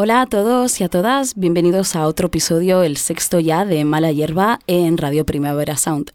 [0.00, 4.12] Hola a todos y a todas, bienvenidos a otro episodio, el sexto ya de Mala
[4.12, 6.12] Hierba en Radio Primavera Sound.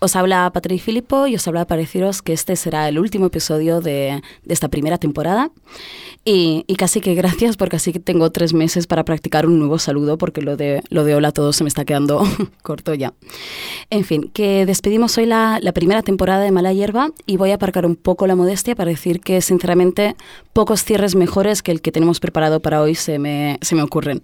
[0.00, 3.80] Os habla Patrick Filippo y os habla para deciros que este será el último episodio
[3.80, 5.50] de, esta primera temporada.
[6.24, 9.78] Y, y, casi que gracias porque así que tengo tres meses para practicar un nuevo
[9.78, 12.22] saludo porque lo de, lo de hola a todos se me está quedando
[12.62, 13.14] corto ya.
[13.90, 17.54] En fin, que despedimos hoy la, la primera temporada de Mala Hierba y voy a
[17.54, 20.16] aparcar un poco la modestia para decir que sinceramente
[20.52, 24.22] pocos cierres mejores que el que tenemos preparado para hoy se me, se me ocurren.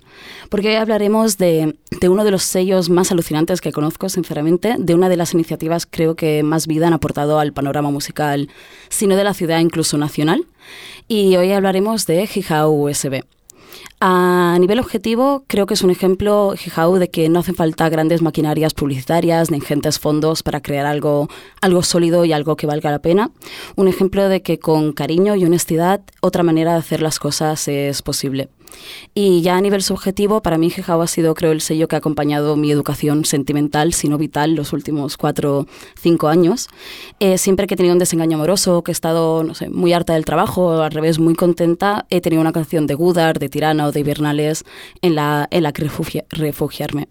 [0.51, 4.95] Porque hoy hablaremos de, de uno de los sellos más alucinantes que conozco, sinceramente, de
[4.95, 8.51] una de las iniciativas creo que más vida han aportado al panorama musical,
[8.91, 10.47] sino de la ciudad incluso nacional
[11.09, 13.23] y hoy hablaremos de Hijau USB.
[14.01, 18.23] A nivel objetivo, creo que es un ejemplo, Hijau, de que no hacen falta grandes
[18.23, 21.29] maquinarias publicitarias ni ingentes fondos para crear algo,
[21.61, 23.31] algo sólido y algo que valga la pena.
[23.75, 28.03] Un ejemplo de que con cariño y honestidad otra manera de hacer las cosas es
[28.03, 28.49] posible.
[29.15, 31.99] Y ya a nivel subjetivo, para mí Jejao ha sido, creo, el sello que ha
[31.99, 35.67] acompañado mi educación sentimental, si no vital, los últimos cuatro,
[36.01, 36.69] cinco años.
[37.21, 40.15] Eh, siempre que he tenido un desengaño amoroso, que he estado, no sé, muy harta
[40.15, 43.93] del trabajo, al revés, muy contenta, he tenido una canción de Gudar, de Tirana o
[43.93, 44.65] de Hibernales
[45.03, 45.89] en la, en la que
[46.31, 47.09] refugiarme.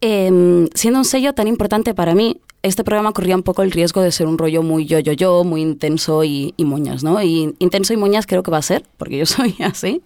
[0.00, 4.02] Eh, siendo un sello tan importante para mí, este programa corría un poco el riesgo
[4.02, 7.22] de ser un rollo muy yo-yo-yo, muy intenso y, y, moñas, ¿no?
[7.22, 10.02] Y intenso y moñas creo que va a ser, porque yo soy así.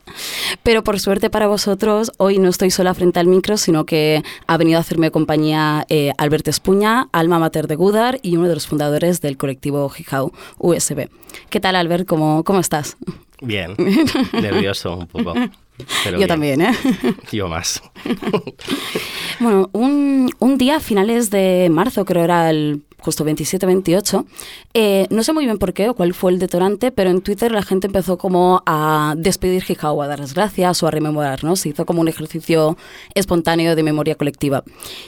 [0.63, 4.57] Pero por suerte para vosotros, hoy no estoy sola frente al micro, sino que ha
[4.57, 8.67] venido a hacerme compañía eh, Albert Espuña, alma mater de Gudar y uno de los
[8.67, 11.09] fundadores del colectivo Hijau USB.
[11.51, 12.07] ¿Qué tal, Albert?
[12.07, 12.97] ¿Cómo, cómo estás?
[13.41, 13.75] Bien,
[14.33, 15.35] nervioso un poco.
[15.77, 16.29] Pero Yo bien.
[16.29, 16.73] también, ¿eh?
[17.33, 17.83] Yo más.
[19.41, 24.25] bueno, un, un, día a finales de marzo, creo era el justo 27-28,
[24.73, 27.53] eh, no sé muy bien por qué o cuál fue el detonante, pero en Twitter
[27.53, 31.55] la gente empezó como a despedir Hijau, a dar las gracias o a rememorar, ¿no?
[31.55, 32.79] Se hizo como un ejercicio
[33.15, 34.65] espontáneo de memoria colectiva.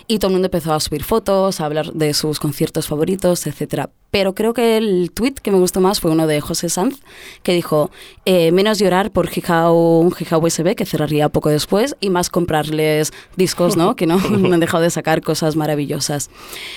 [0.06, 3.88] Y todo el mundo empezó a subir fotos, a hablar de sus conciertos favoritos, etcétera.
[4.16, 7.02] Pero creo que el tweet que me gustó más fue uno de José Sanz,
[7.42, 7.90] que dijo,
[8.24, 13.76] eh, menos llorar por Hijau, Hijau USB, que cerraría poco después, y más comprarles discos,
[13.76, 13.94] ¿no?
[13.94, 16.30] Que no, no han dejado de sacar cosas maravillosas.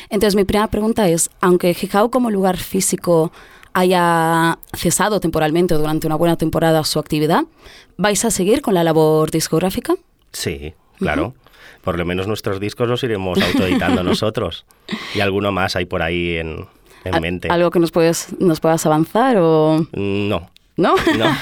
[0.10, 3.32] Entonces mi primera pregunta es, aunque Hijau como lugar físico
[3.72, 7.46] haya cesado temporalmente durante una buena temporada su actividad,
[7.96, 9.96] ¿vais a seguir con la labor discográfica?
[10.34, 11.28] Sí, claro.
[11.28, 11.50] Uh -huh.
[11.84, 14.66] Por lo menos nuestros discos los iremos autoeditando nosotros.
[15.16, 16.68] Y alguno más hay por ahí en,
[17.04, 17.50] en mente.
[17.50, 19.86] ¿Algo que nos, puedes, nos puedas avanzar o...?
[19.94, 20.50] No.
[20.78, 20.96] ¿No?
[21.18, 21.26] No.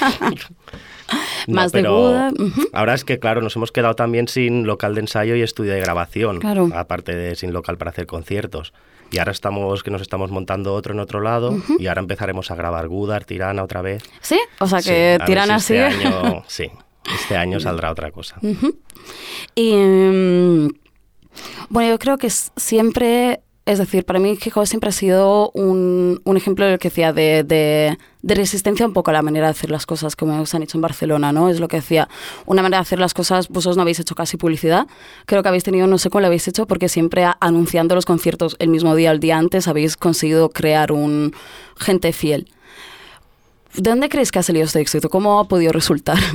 [1.47, 2.29] Más no, de Buda.
[2.37, 2.69] Uh -huh.
[2.73, 5.79] Ahora es que, claro, nos hemos quedado también sin local de ensayo y estudio de
[5.79, 6.39] grabación.
[6.39, 6.69] Claro.
[6.73, 8.73] Aparte de sin local para hacer conciertos.
[9.11, 11.77] Y ahora estamos que nos estamos montando otro en otro lado uh -huh.
[11.79, 14.03] y ahora empezaremos a grabar Gudar, Tirana otra vez.
[14.21, 14.37] ¿Sí?
[14.59, 16.07] O sea que sí, Tirana si este sigue.
[16.07, 16.69] Año, sí,
[17.15, 18.35] este año saldrá otra cosa.
[18.41, 18.75] Uh -huh.
[19.55, 20.69] Y um,
[21.69, 26.37] bueno, yo creo que siempre es decir, para mí Gijón siempre ha sido un, un
[26.37, 29.69] ejemplo de lo que decía de, de, resistencia un poco a la manera de hacer
[29.69, 31.49] las cosas como se han hecho en Barcelona, ¿no?
[31.49, 32.07] Es lo que decía,
[32.45, 34.87] una manera de hacer las cosas, vosotros no habéis hecho casi publicidad,
[35.25, 38.55] creo que habéis tenido, no sé cómo lo habéis hecho, porque siempre anunciando los conciertos
[38.59, 41.33] el mismo día, el día antes, habéis conseguido crear un
[41.75, 42.47] gente fiel.
[43.75, 45.09] ¿De dónde crees que ha salido este éxito?
[45.09, 46.17] ¿Cómo ha podido resultar?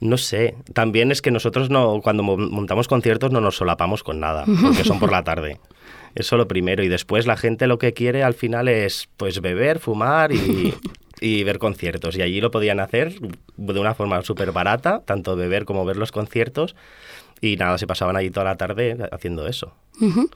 [0.00, 4.44] No sé, también es que nosotros no, cuando montamos conciertos no nos solapamos con nada,
[4.60, 5.60] porque son por la tarde.
[6.14, 6.82] Eso lo primero.
[6.82, 10.74] Y después la gente lo que quiere al final es pues beber, fumar y,
[11.20, 12.16] y ver conciertos.
[12.16, 13.14] Y allí lo podían hacer
[13.56, 16.74] de una forma súper barata, tanto beber como ver los conciertos.
[17.40, 19.74] Y nada, se pasaban allí toda la tarde haciendo eso.
[20.00, 20.30] Uh -huh.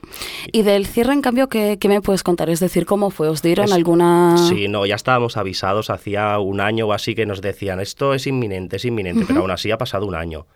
[0.50, 2.50] Y del cierre, en cambio, ¿qué, ¿qué, me puedes contar?
[2.50, 3.28] Es decir, ¿cómo fue?
[3.28, 4.36] ¿Os dieron es, alguna...?
[4.48, 8.26] Sí, no, ya estábamos avisados hacía un año o así que nos decían esto es
[8.26, 9.28] inminente, es inminente, uh -huh.
[9.28, 10.46] pero aún así ha pasado un año.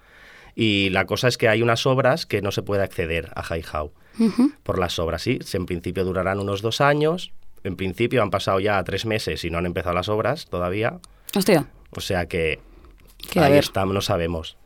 [0.56, 3.92] Y la cosa es que hay unas obras que no se puede acceder a Haihau
[4.18, 4.54] uh -huh.
[4.62, 5.22] por las obras.
[5.22, 7.32] Sí, en principio durarán unos dos años.
[7.62, 10.98] En principio han pasado ya tres meses y no han empezado las obras todavía.
[11.34, 11.66] Hostia.
[11.90, 12.60] O sea que
[13.28, 14.56] que, ahí estamos, no sabemos.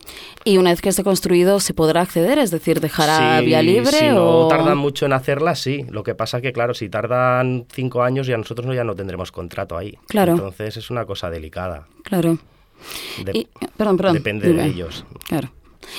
[0.44, 2.38] Y una vez que esté construido, ¿se podrá acceder?
[2.38, 3.98] Es decir, ¿dejará sí, vía libre?
[3.98, 4.14] Si o...
[4.14, 5.84] no tardan mucho en hacerla, sí.
[5.90, 9.76] Lo que pasa que, claro, si tardan cinco años, ya nosotros ya no tendremos contrato
[9.76, 9.98] ahí.
[10.08, 10.32] Claro.
[10.32, 11.86] Entonces es una cosa delicada.
[12.04, 12.38] Claro.
[13.24, 14.14] De y, perdón, perdón.
[14.14, 14.62] Depende Dime.
[14.62, 15.04] de ellos.
[15.26, 15.50] Claro.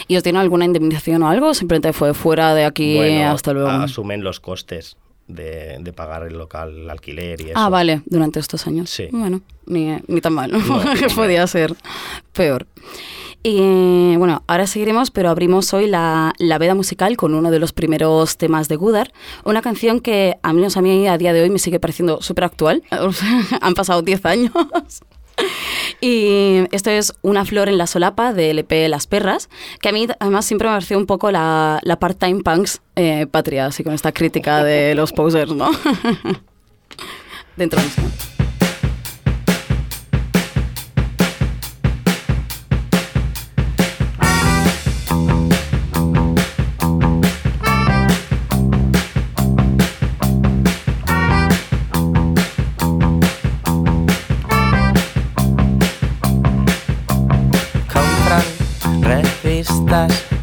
[0.08, 1.54] ¿Y os tienen alguna indemnización o algo?
[1.54, 3.70] ¿Simplemente fue fuera de aquí bueno, hasta luego?
[3.70, 4.98] asumen los costes
[5.28, 7.54] de, de, pagar el local, el alquiler y eso.
[7.56, 8.90] Ah, vale, durante estos años.
[8.90, 9.08] Sí.
[9.12, 10.60] Bueno, ni, ni tan mal, ¿no?
[10.60, 10.84] No,
[11.16, 11.76] podía ser
[12.34, 12.68] peor.
[13.48, 17.74] Y bueno, ahora seguiremos, pero abrimos hoy la, la, veda musical con uno de los
[17.74, 19.14] primeros temas de Gudar,
[19.44, 22.46] una canción que a menos a mí a día de hoy me sigue pareciendo súper
[22.46, 22.82] actual.
[23.62, 24.52] Han pasado 10 años.
[26.02, 29.50] Y esto es Una flor en la solapa del EP Las Perras,
[29.82, 33.84] que a mí además siempre me pareció un poco la, part-time punks eh, patria, así
[33.84, 35.70] con esta crítica de los posers, ¿no?
[37.56, 37.80] Dentro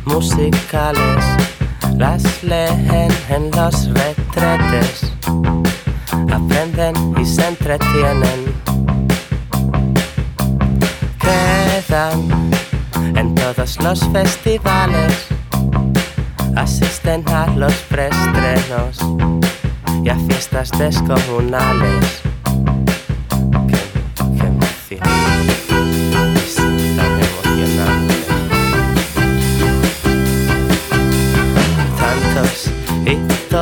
[0.05, 1.25] musicales
[1.97, 5.13] las leen en los retretes,
[6.31, 8.55] aprenden y se entretienen.
[11.19, 12.51] Quedan
[13.17, 15.27] en todos los festivales,
[16.57, 18.99] asisten a los preestrenos
[20.05, 22.32] y a fiestas descomunales.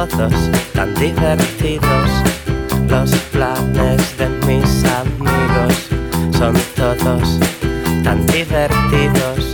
[0.08, 0.32] Todos
[0.72, 2.10] tan divertidos.
[2.88, 5.88] Los planes de mis amigos
[6.32, 7.38] son todos
[8.02, 9.49] tan divertidos.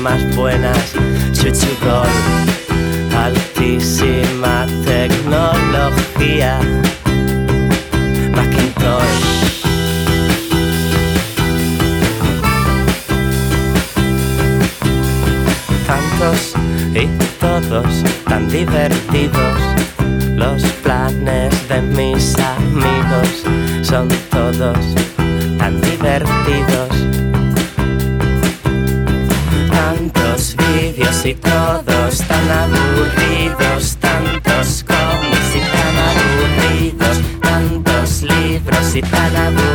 [0.00, 0.94] más buenas,
[1.32, 2.08] chuchucol,
[3.14, 6.58] altísima tecnología,
[8.34, 9.62] Macintosh.
[15.86, 16.54] Tantos
[16.94, 17.06] y
[17.38, 19.60] todos tan divertidos,
[20.34, 23.44] los planes de mis amigos
[23.82, 24.94] son todos
[25.58, 27.29] tan divertidos.
[31.22, 39.69] si todos tan aburridos, tantos cómics y tan aburridos, tantos libros y tan aburridos.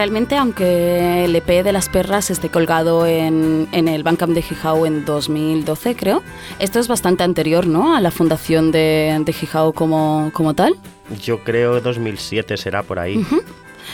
[0.00, 4.86] Realmente, aunque el EP de las perras esté colgado en, en el Bandcamp de Gijao
[4.86, 6.22] en 2012, creo,
[6.58, 7.94] esto es bastante anterior, ¿no?
[7.94, 10.74] A la fundación de, de Gijao como, como tal.
[11.22, 13.22] Yo creo 2007 será por ahí.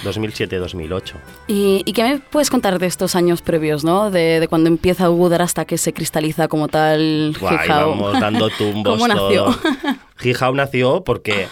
[0.04, 1.14] 2007-2008.
[1.48, 4.10] ¿Y, ¿Y, qué me puedes contar de estos años previos, ¿no?
[4.10, 7.90] De, de cuando empieza Udar hasta que se cristaliza como tal Gijao.
[7.90, 8.92] Vamos dando tumbos.
[8.94, 9.46] ¿Cómo nació?
[10.54, 11.46] Nació porque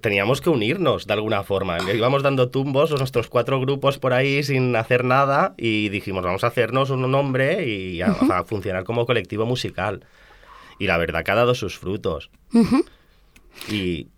[0.00, 1.78] teníamos que unirnos de alguna forma.
[1.92, 6.48] Íbamos dando tumbos, nuestros cuatro grupos por ahí sin hacer nada y dijimos, vamos a
[6.48, 10.04] hacernos un nombre y a, funcionar como colectivo musical.
[10.78, 12.30] Y la verdad que ha dado sus frutos.
[13.68, 14.08] Y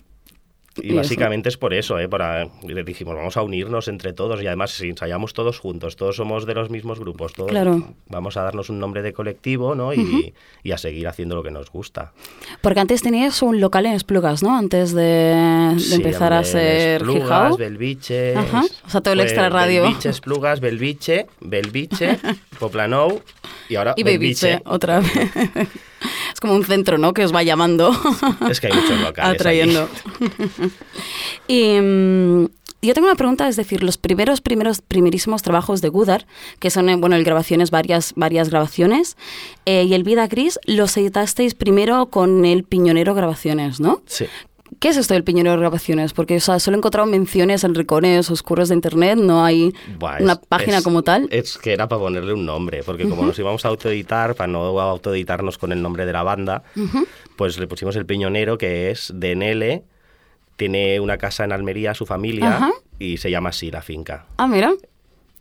[0.76, 2.08] y, básicamente es por eso, ¿eh?
[2.08, 6.16] Para, le dijimos, vamos a unirnos entre todos y además si ensayamos todos juntos, todos
[6.16, 7.52] somos de los mismos grupos, todos
[8.08, 9.92] vamos a darnos un nombre de colectivo ¿no?
[9.92, 12.12] y, y, a seguir haciendo lo que nos gusta.
[12.60, 14.56] Porque antes tenías un local en Esplugas, ¿no?
[14.56, 19.82] Antes de, empezar a ser Esplugas, Belviche, o sea, todo el extra radio.
[19.82, 22.18] Belviche, Esplugas, Belviche, Belviche,
[22.58, 23.22] Poplanou
[23.68, 24.60] y ahora y Belviche.
[24.64, 25.12] otra vez.
[26.32, 27.12] Es como un centro, ¿no?
[27.12, 27.92] Que os va llamando.
[28.50, 29.34] Es que hay muchos locales.
[29.34, 29.88] Atrayendo.
[31.48, 32.46] y mm,
[32.84, 36.26] yo tengo una pregunta, es decir, los primeros, primeros, primerísimos trabajos de Gudar,
[36.58, 39.16] que son, eh, bueno, el grabaciones, varias, varias grabaciones,
[39.66, 44.02] eh, y el Vida Gris, los editasteis primero con el Piñonero Grabaciones, ¿no?
[44.06, 44.26] Sí.
[44.80, 46.12] ¿Qué es esto del Piñonero Grabaciones?
[46.12, 50.18] Porque o sea, solo he encontrado menciones en rincones oscuros de internet, no hay Buah,
[50.20, 51.28] una es- página es- como tal.
[51.30, 54.80] Es que era para ponerle un nombre, porque como nos íbamos a autoeditar, para no
[54.80, 56.62] autoeditarnos con el nombre de la banda,
[57.36, 59.82] pues le pusimos el piñonero, que es de NL,
[60.56, 64.72] tiene una casa en Almería, su familia, y se llama así la finca, Ah, mira.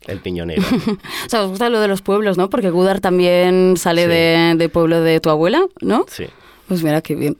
[0.08, 0.62] el piñonero.
[1.26, 2.50] O sea, os gusta lo de los pueblos, ¿no?
[2.50, 4.08] Porque Gudar también sale Sí.
[4.10, 6.06] de, de pueblo de tu abuela, ¿no?
[6.10, 6.26] sí.
[6.68, 7.38] Pues mira, qué bien.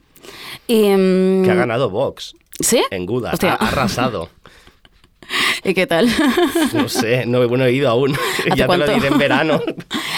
[0.66, 2.82] Y, em, Que ha ganado Vox ¿Sí?
[2.90, 4.28] en Guda, ha, arrasado.
[5.64, 6.08] ¿Y qué tal?
[6.74, 8.16] No sé, no, no he ido aún.
[8.56, 9.60] ya te lo diré en verano.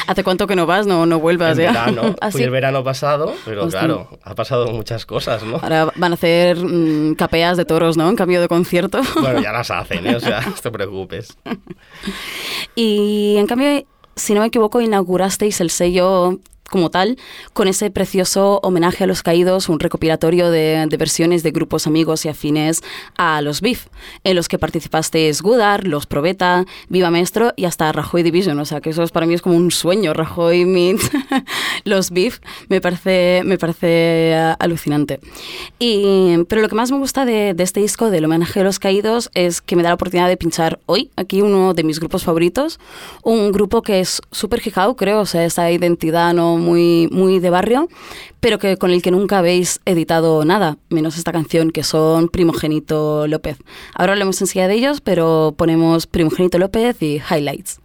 [0.06, 0.86] ¿Hace cuánto que no vas?
[0.86, 1.72] No, no vuelvas en ya.
[1.72, 2.14] verano.
[2.20, 2.44] ¿Ah, Fui sí?
[2.44, 3.80] el verano pasado, pero Hostia.
[3.80, 5.58] claro, ha pasado muchas cosas, ¿no?
[5.62, 8.08] Ahora van a hacer mm, capeas de toros, ¿no?
[8.08, 9.00] En cambio de concierto.
[9.20, 10.16] Bueno, ya las hacen, ¿eh?
[10.16, 11.36] O sea, no te preocupes.
[12.74, 13.84] Y en cambio,
[14.16, 16.38] si no me equivoco, inaugurasteis el sello
[16.74, 17.18] como tal,
[17.52, 22.24] con ese precioso homenaje a los caídos, un recopilatorio de, de versiones de grupos amigos
[22.24, 22.82] y afines
[23.16, 23.86] a los BIF,
[24.24, 28.58] en los que participasteis Gudar, Los Probeta, Viva Maestro y hasta Rajoy Division.
[28.58, 30.98] O sea, que eso es, para mí es como un sueño, Rajoy meet
[31.84, 32.40] los BIF.
[32.68, 33.86] Me parece, me parece
[34.32, 35.20] eh, alucinante.
[35.78, 38.80] Y, pero lo que más me gusta de, de este disco, del homenaje a los
[38.80, 42.24] caídos, es que me da la oportunidad de pinchar hoy aquí uno de mis grupos
[42.24, 42.80] favoritos,
[43.22, 47.50] un grupo que es súper hijau, creo, o sea, esa identidad no muy, muy de
[47.50, 47.88] barrio,
[48.40, 53.26] pero que con el que nunca habéis editado nada, menos esta canción, que son Primogénito
[53.26, 53.58] López.
[53.94, 57.83] Ahora hablemos enseguida de ellos, pero ponemos Primogénito López y Highlights.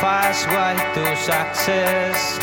[0.00, 2.38] sacrifice white to success.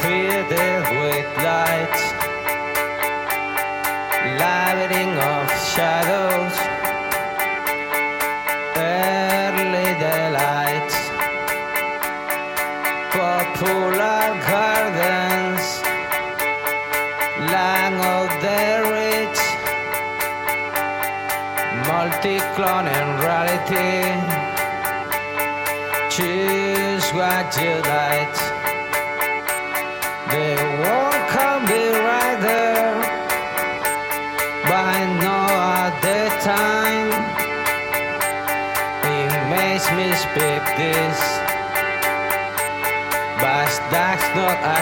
[0.00, 0.68] Fear the
[1.00, 1.98] with light,
[4.38, 6.77] lighting of shadows.
[40.78, 41.18] this.
[43.42, 44.78] By stacks, not I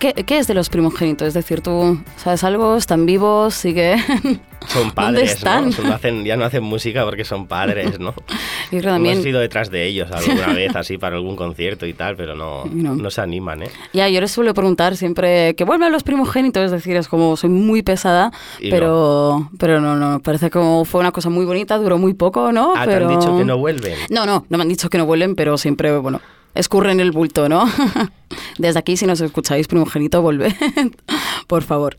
[0.00, 1.28] qué, qué es de los primogénitos?
[1.28, 3.96] Es decir, tú sabes algo, están vivos, sigue.
[4.68, 5.66] Son ¿Dónde padres, están?
[5.66, 5.72] ¿no?
[5.72, 8.12] Son- hacen- ya no hacen música porque son padres, ¿no?
[8.70, 9.14] Yo creo también.
[9.14, 12.64] Hemos ido detrás de ellos alguna vez así para algún concierto y tal, pero no,
[12.66, 12.94] No.
[12.94, 13.10] no.
[13.10, 13.70] se animan, ¿eh?
[13.94, 17.48] Ya, yo les suelo preguntar siempre que vuelvan los primogénitos, es decir, es como soy
[17.48, 21.96] muy pesada, Y pero pero no, no, parece como fue una cosa muy bonita, duró
[21.96, 22.74] muy poco, ¿no?
[22.76, 23.06] Ah, pero...
[23.08, 23.94] te han dicho que no vuelven.
[24.10, 26.20] No, no, no me han dicho que no vuelven, pero siempre, bueno,
[26.54, 27.64] escurren el bulto, ¿no?
[28.58, 30.52] Desde aquí, si nos escucháis, primogénito, volved,
[31.48, 31.98] por favor.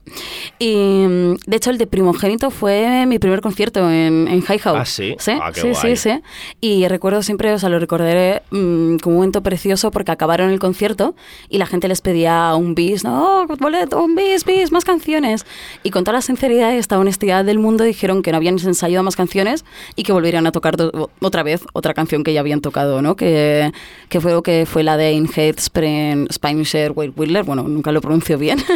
[0.60, 4.78] Y mm, de hecho el de Primogénito fue mi primer concierto en, en High House.
[4.80, 5.16] ¿Ah, sí?
[5.20, 5.96] Sí, Ah, qué sí, sí, guay.
[5.98, 6.22] sí.
[6.62, 10.60] Y recuerdo siempre, o sea, lo recordaré mm, como un momento precioso porque acabaron el
[10.60, 11.16] concierto
[11.50, 13.42] y la gente les pedía un bis, ¿no?
[13.42, 15.46] Oh, boleto, un bis, bis, más canciones.
[15.84, 19.04] Y con toda la sinceridad y esta honestidad del mundo dijeron que no habían ensayado
[19.04, 19.66] más canciones
[19.98, 20.76] y que volverían a tocar
[21.20, 23.16] otra vez otra canción que ya habían tocado, ¿no?
[23.18, 23.72] Que,
[24.08, 28.02] que fue, que fue la de In Hate Spren, Spanisher Wade Whittler, bueno, nunca lo
[28.02, 28.60] pronuncio bien.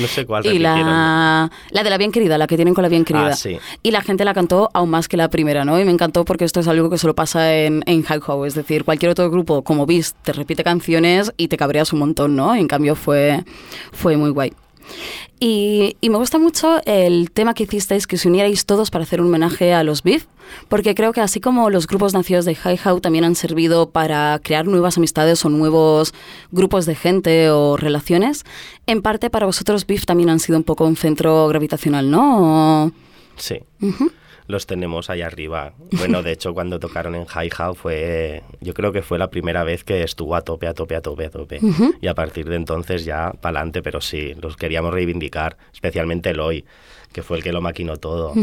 [0.00, 2.88] No sé cuál y la, la de la bien querida, la que tienen con la
[2.88, 3.28] bien querida.
[3.28, 3.56] Ah, sí.
[3.82, 5.80] Y la gente la cantó aún más que la primera, ¿no?
[5.80, 8.48] Y me encantó porque esto es algo que solo pasa en, en High House.
[8.48, 12.36] Es decir, cualquier otro grupo como Beast te repite canciones y te cabreas un montón,
[12.36, 12.54] ¿no?
[12.54, 13.44] En cambio fue,
[13.92, 14.52] fue muy guay.
[15.38, 19.20] Y, y me gusta mucho el tema que hicisteis, que se unierais todos para hacer
[19.20, 20.24] un homenaje a los Beef,
[20.68, 24.40] porque creo que así como los grupos nacidos de High House también han servido para
[24.42, 26.14] crear nuevas amistades o nuevos
[26.52, 28.44] grupos de gente o relaciones,
[28.86, 32.84] en parte para vosotros Beef también han sido un poco un centro gravitacional, ¿no?
[32.86, 32.92] O-
[33.36, 33.56] Sí.
[34.48, 35.72] Los tenemos ahí arriba.
[35.98, 38.42] Bueno, de hecho, cuando tocaron en High House fue.
[38.60, 41.26] Yo creo que fue la primera vez que estuvo a tope, a tope, a tope,
[41.26, 41.60] a tope.
[42.00, 46.64] Y a partir de entonces ya para adelante, pero sí, los queríamos reivindicar, especialmente Eloy,
[47.12, 48.34] que fue el que lo maquinó todo.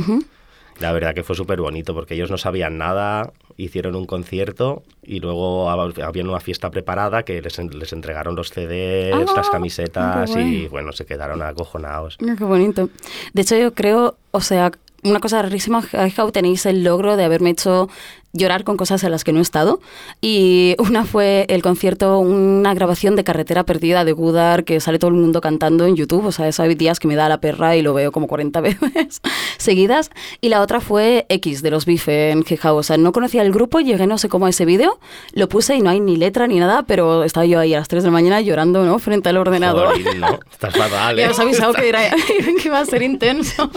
[0.79, 5.19] La verdad que fue súper bonito porque ellos no sabían nada, hicieron un concierto y
[5.19, 10.31] luego hab- había una fiesta preparada que les, les entregaron los CDs, Ah, las camisetas
[10.31, 10.55] qué guay.
[10.63, 12.17] y bueno, se quedaron acojonados.
[12.17, 12.89] Qué bonito.
[13.33, 14.71] De hecho, yo creo, o sea,
[15.03, 17.89] una cosa rarísima, House tenéis el logro de haberme hecho
[18.35, 19.79] llorar con cosas en las que no he estado.
[20.19, 25.09] Y una fue el concierto, una grabación de Carretera Perdida de Gudar, que sale todo
[25.11, 26.25] el mundo cantando en YouTube.
[26.25, 28.59] O sea, eso hay días que me da la perra y lo veo como 40
[28.61, 29.21] veces
[29.57, 30.09] seguidas.
[30.41, 32.79] Y la otra fue X, de los Bife en House.
[32.79, 34.99] O sea, no conocía el grupo, llegué no sé cómo a ese vídeo,
[35.33, 37.87] lo puse y no hay ni letra ni nada, pero estaba yo ahí a las
[37.87, 38.97] 3 de la mañana llorando, ¿no?
[38.97, 39.89] Frente al ordenador.
[39.91, 40.39] Jolín, ¿no?
[40.51, 41.21] Estás fatal, ¿eh?
[41.23, 42.09] Ya os avisado que, era-
[42.61, 43.69] que iba a ser intenso.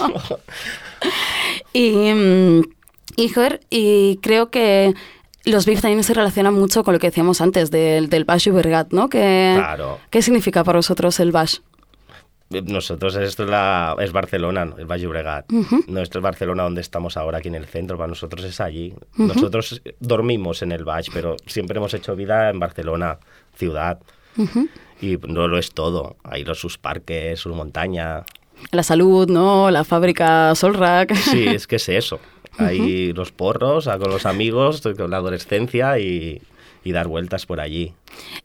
[1.73, 2.63] y, mm,
[3.17, 4.95] y, joder, y creo que
[5.45, 8.93] los beef también se relacionan mucho con lo que decíamos antes del, del Bash Bergat,
[8.93, 9.09] ¿no?
[9.09, 9.99] Que, Claro.
[10.11, 11.59] ¿Qué significa para vosotros el Bash?
[12.49, 15.51] Nosotros esto es, la, es Barcelona, el Valle Obregat.
[15.89, 17.97] Nuestro es Barcelona donde estamos ahora, aquí en el centro.
[17.97, 18.95] Para nosotros es allí.
[19.17, 23.19] Nosotros dormimos en el Baix, pero siempre hemos hecho vida en Barcelona,
[23.57, 23.99] ciudad.
[25.01, 26.17] Y no lo es todo.
[26.23, 28.25] Hay los, sus parques, su montaña.
[28.73, 29.71] La salud, ¿no?
[29.71, 31.15] La fábrica Solrak.
[31.15, 32.19] Sí, es que es eso.
[32.59, 36.41] Hay los porros, con los amigos, con la adolescencia y,
[36.85, 37.93] y dar vueltas por allí.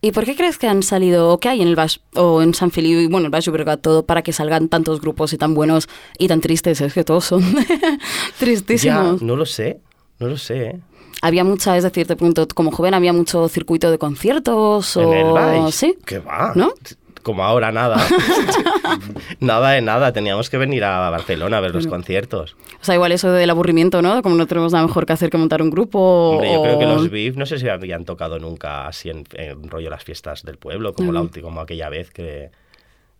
[0.01, 2.53] ¿Y por qué crees que han salido, o qué hay en el Bash, o en
[2.53, 5.87] San Feliu, y bueno, el Llobregat, todo, para que salgan tantos grupos y tan buenos
[6.17, 6.81] y tan tristes?
[6.81, 7.97] Es que todos son Ya,
[8.37, 9.21] tristísimos.
[9.21, 9.79] no lo sé,
[10.19, 10.63] no lo sé.
[10.65, 10.79] ¿eh?
[11.21, 15.13] Había mucha, es decir, te pregunto, como joven había mucho circuito de conciertos o...
[15.13, 15.75] En el Baix.
[15.75, 15.95] Sí.
[16.05, 16.51] ¿Qué va?
[16.55, 16.73] ¿No?
[17.23, 17.97] Como ahora, nada.
[19.39, 20.11] nada de nada.
[20.13, 22.55] Teníamos que venir a Barcelona a ver los conciertos.
[22.81, 24.21] O sea, igual eso del aburrimiento, ¿no?
[24.21, 26.31] Como no tenemos nada mejor que hacer que montar un grupo.
[26.31, 29.69] Hombre, yo creo que los Beef no sé si habían tocado nunca así en, en
[29.69, 32.51] rollo las fiestas del pueblo, como, la ulti- como aquella vez que,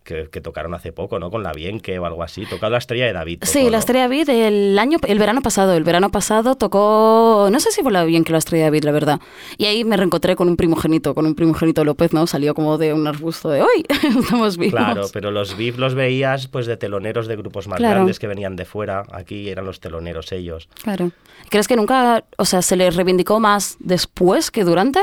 [0.04, 1.30] que, que tocaron hace poco, ¿no?
[1.30, 2.44] Con la Bienque o algo así.
[2.46, 3.38] Tocado la estrella de David.
[3.42, 3.78] Sí, tocó, la ¿no?
[3.78, 5.74] Estrella David el año, el verano pasado.
[5.74, 8.92] El verano pasado tocó, no sé si fue la bien que la Estrella David, la
[8.92, 9.20] verdad.
[9.58, 12.26] Y ahí me reencontré con un primogénito, con un primogénito López, ¿no?
[12.26, 13.84] Salió como de un arbusto de hoy,
[14.20, 14.72] estamos vivos.
[14.80, 17.94] Claro, pero los Beef los veías pues de teloneros de grupos más Claro.
[17.96, 19.04] grandes que venían de fuera.
[19.12, 20.68] Aquí eran los teloneros ellos.
[20.82, 21.10] Claro.
[21.48, 25.00] ¿Crees que nunca, o sea, se les reivindicó más después que durante?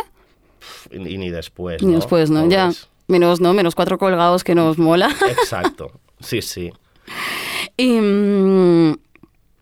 [0.92, 1.96] Y, y ni después, Ni ¿no?
[1.98, 2.48] después, ¿no?
[2.50, 2.66] Ya.
[2.66, 2.90] Pobres.
[3.10, 3.54] Menos, ¿no?
[3.54, 5.10] Menos cuatro colgados que nos mola.
[5.30, 5.92] Exacto.
[6.22, 6.72] Sí, sí.
[7.76, 8.94] Y, mm,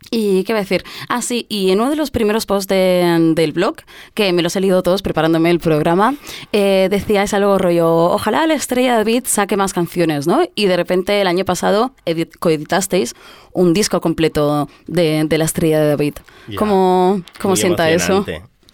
[0.10, 0.84] ¿Y qué va a decir?
[1.10, 3.76] Ah, sí, y en uno de los primeros posts de- del blog,
[4.14, 6.16] que me los he leído todos preparándome el programa,
[6.54, 10.44] eh, decíais algo rollo, ojalá la estrella David saque más canciones, ¿no?
[10.56, 13.16] Y de repente el año pasado edit- coeditasteis
[13.52, 16.14] un disco completo de, de la estrella de David.
[16.48, 16.56] Ya.
[16.58, 18.26] ¿Cómo, cómo sienta eso?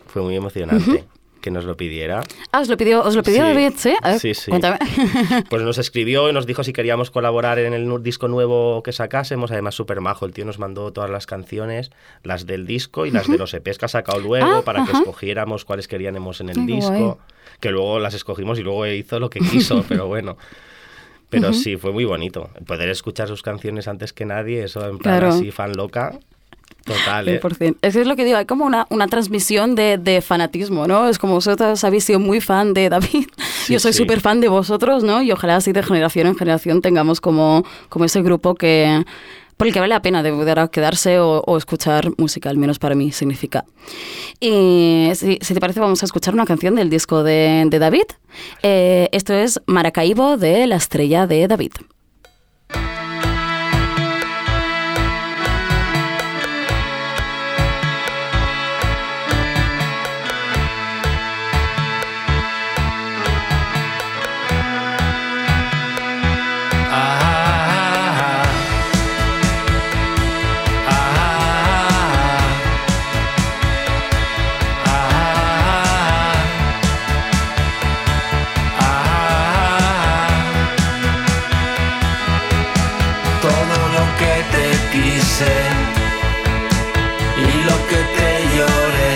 [0.07, 1.05] Fue muy emocionante
[1.43, 2.23] que nos lo pidiera.
[2.51, 3.47] Ah, os lo pidió, os lo pidió Sí.
[3.53, 3.93] David, ¿sí?
[4.01, 4.49] A ver, Sí, sí.
[4.49, 4.79] Cuéntame.
[5.49, 9.51] Pues nos escribió y nos dijo si queríamos colaborar en el disco nuevo que sacásemos.
[9.51, 10.25] Además, súper majo.
[10.25, 11.91] El tío nos mandó todas las canciones,
[12.23, 14.93] las del disco y las de los EPs que ha sacado luego Ah, para que
[14.93, 16.91] escogiéramos cuáles queríamos en el qué disco.
[16.91, 17.13] guay.
[17.59, 20.37] Que luego las escogimos y luego hizo lo que quiso, pero bueno.
[21.29, 22.49] Pero sí, fue muy bonito.
[22.65, 25.33] Poder escuchar sus canciones antes que nadie, eso en plan Claro.
[25.35, 26.17] así, fan loca.
[26.83, 27.39] Total, ¿eh?
[27.41, 27.77] 100%.
[27.81, 31.07] Es que es lo que digo, hay como una, una transmisión de, de fanatismo, ¿no?
[31.07, 33.27] Es como vosotros habéis sido muy fan de David,
[33.63, 33.99] Sí, yo soy sí.
[33.99, 35.21] súper fan de vosotros, ¿no?
[35.21, 39.03] Y ojalá así de generación en generación tengamos como, como ese grupo que
[39.55, 42.79] por el que vale la pena de poder quedarse o, o escuchar música, al menos
[42.79, 43.63] para mí significa.
[44.39, 48.05] Y si, si te parece vamos a escuchar una canción del disco de, de David.
[48.63, 51.71] Eh, esto es Maracaibo de la estrella de David.
[87.37, 89.13] y lo que te lloré.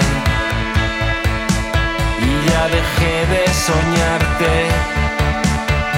[2.27, 4.53] Y ya dejé de soñarte,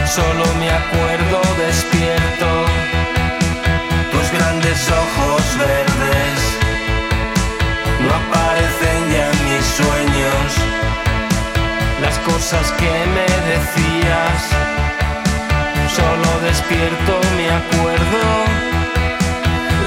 [0.06, 2.50] solo me acuerdo despierto.
[4.12, 6.40] Tus grandes ojos verdes
[8.04, 10.48] no aparecen ya en mis sueños.
[12.02, 14.40] Las cosas que me decías,
[15.96, 18.79] solo despierto me acuerdo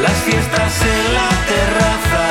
[0.03, 2.27] las fiestas en la terraza,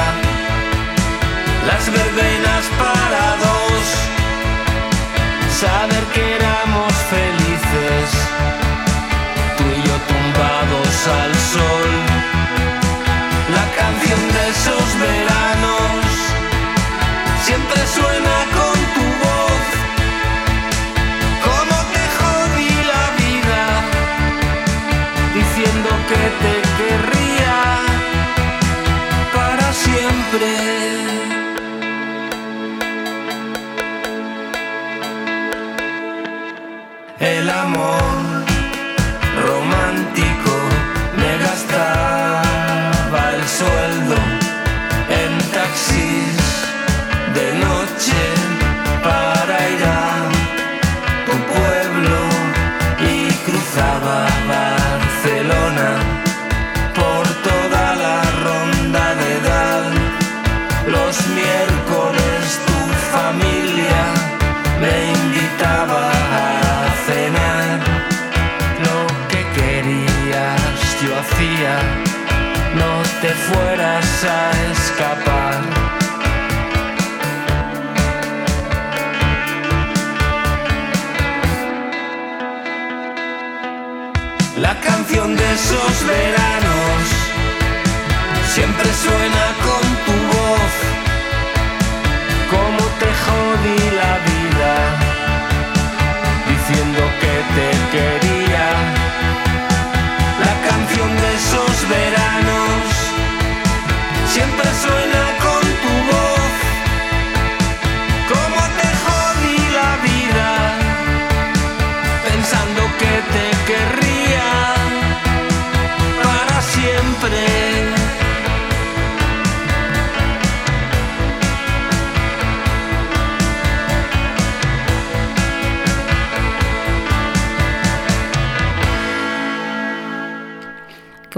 [1.68, 3.84] las verbenas para dos,
[5.64, 8.10] saber que éramos felices,
[9.58, 11.31] tú y yo tumbados al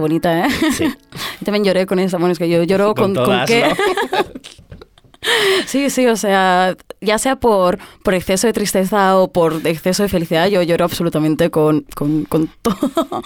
[0.04, 0.50] bonita, ¿eh?
[0.72, 0.86] Sí.
[1.40, 3.68] Yo también lloré con esa, bueno, es que yo lloro con, Con qué.
[3.68, 3.76] ¿no?
[5.66, 10.10] sí, sí, o sea, ya sea por, por exceso de tristeza o por exceso de
[10.10, 13.22] felicidad, yo lloro absolutamente con, con, con todo.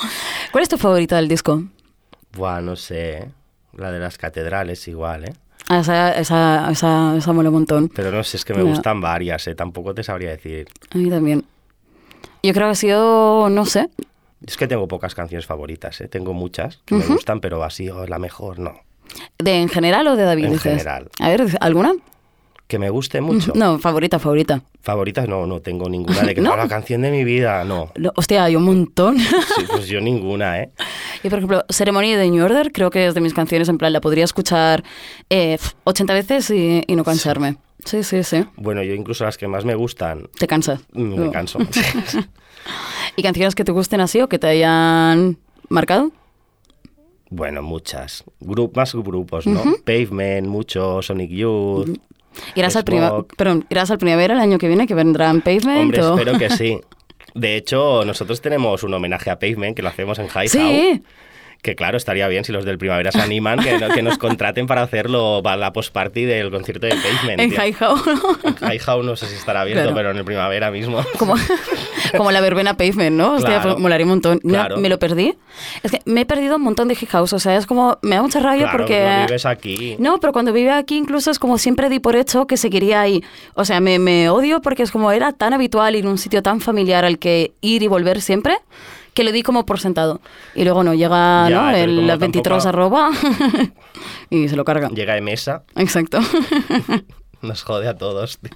[0.51, 1.63] ¿Cuál es tu favorita del disco?
[2.33, 3.17] Buah, no sé.
[3.17, 3.31] ¿eh?
[3.73, 5.33] La de las catedrales igual, ¿eh?
[5.69, 7.89] Ah, Esa, esa, esa, esa mola un montón.
[7.89, 9.55] Pero no sé, es que me gustan varias, ¿eh?
[9.55, 10.67] Tampoco te sabría decir.
[10.91, 11.43] A mí también.
[12.41, 13.89] Yo creo que ha sido, no sé,
[14.45, 16.07] Es que tengo pocas canciones favoritas, ¿eh?
[16.07, 18.73] Tengo muchas que me gustan, pero así, oh, la mejor, no.
[19.39, 20.45] ¿de en general o de David?
[20.45, 20.73] En dices?
[20.73, 21.09] general.
[21.19, 21.93] A ver, ¿alguna?
[22.67, 23.53] Que me guste mucho.
[23.55, 24.61] No, favorita, favorita.
[24.81, 26.21] Favoritas no, no tengo ninguna.
[26.23, 26.51] De que ¿No?
[26.51, 27.91] "Ah, la canción de mi vida, no.
[27.95, 29.17] No, hostia, hay un montón.
[29.17, 30.69] Sí, pues yo ninguna, ¿eh?
[31.23, 33.91] Y por ejemplo, Ceremony de New Order creo que es de mis canciones, en plan,
[33.93, 34.83] la podría escuchar
[35.29, 37.53] eh, 80 veces y, y no cansarme.
[37.53, 38.45] Sí, sí, sí.
[38.55, 40.81] Bueno, yo incluso las que más me gustan, Te cansas.
[40.93, 41.31] me No.
[41.31, 41.59] canso.
[43.15, 45.37] ¿Y canciones que te gusten así o que te hayan
[45.69, 46.11] marcado?
[47.29, 48.23] bueno, muchas.
[48.39, 49.61] Gru- más grupos, ¿no?
[49.85, 51.97] Pavement, mucho, Sonic Youth.
[52.55, 55.81] ¿Irás al, perdón, ¿Irás al primavera el año que viene que vendrán Pavement?
[55.81, 56.79] Hombre, o- espero que sí.
[57.35, 61.03] De hecho, nosotros tenemos un homenaje a Pavement que lo hacemos en High Sí,
[61.61, 64.83] Que claro, estaría bien si los del Primavera se animan, que, que nos contraten para
[64.83, 67.39] hacerlo para la post-party del concierto de Pavement.
[67.41, 67.59] en tío.
[67.61, 67.97] Hi How.
[68.45, 69.95] En High House no sé si estará abierto, Claro.
[69.95, 71.03] pero en el Primavera mismo.
[71.17, 71.35] como,
[72.15, 73.33] como la verbena Pavement, ¿no?
[73.33, 73.71] Hostia, Claro.
[73.71, 74.39] pues, molaría un montón.
[74.43, 74.77] No, Claro.
[74.77, 75.35] me lo perdí.
[75.83, 77.33] Es que me he perdido un montón de Hip House.
[77.33, 79.03] O sea, es como, me da mucha rabia porque...
[79.21, 79.95] no vives aquí.
[79.99, 83.23] No, pero cuando vive aquí incluso es como siempre di por hecho que seguiría ahí.
[83.55, 86.41] O sea, me, me odio porque es como era tan habitual ir a un sitio
[86.43, 88.57] tan familiar al que ir y volver siempre
[89.17, 90.21] que lo di como por sentado.
[90.53, 91.69] Y luego no, llega Ya, ¿no?
[91.71, 93.09] el como las 23 tampoco- arroba
[94.29, 94.89] y se lo carga.
[94.89, 96.19] Llega de mesa, Exacto.
[97.41, 98.37] nos jode a todos.
[98.37, 98.51] tío.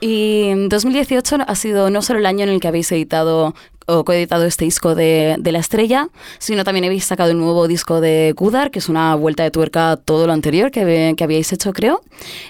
[0.00, 3.54] Y 2018 ha sido no solo el año en el que habéis editado
[3.86, 8.00] o coeditado este disco de, de La Estrella, sino también habéis sacado el nuevo disco
[8.00, 11.52] de Gudar, que es una vuelta de tuerca a todo lo anterior que, que habíais
[11.52, 12.02] hecho, creo.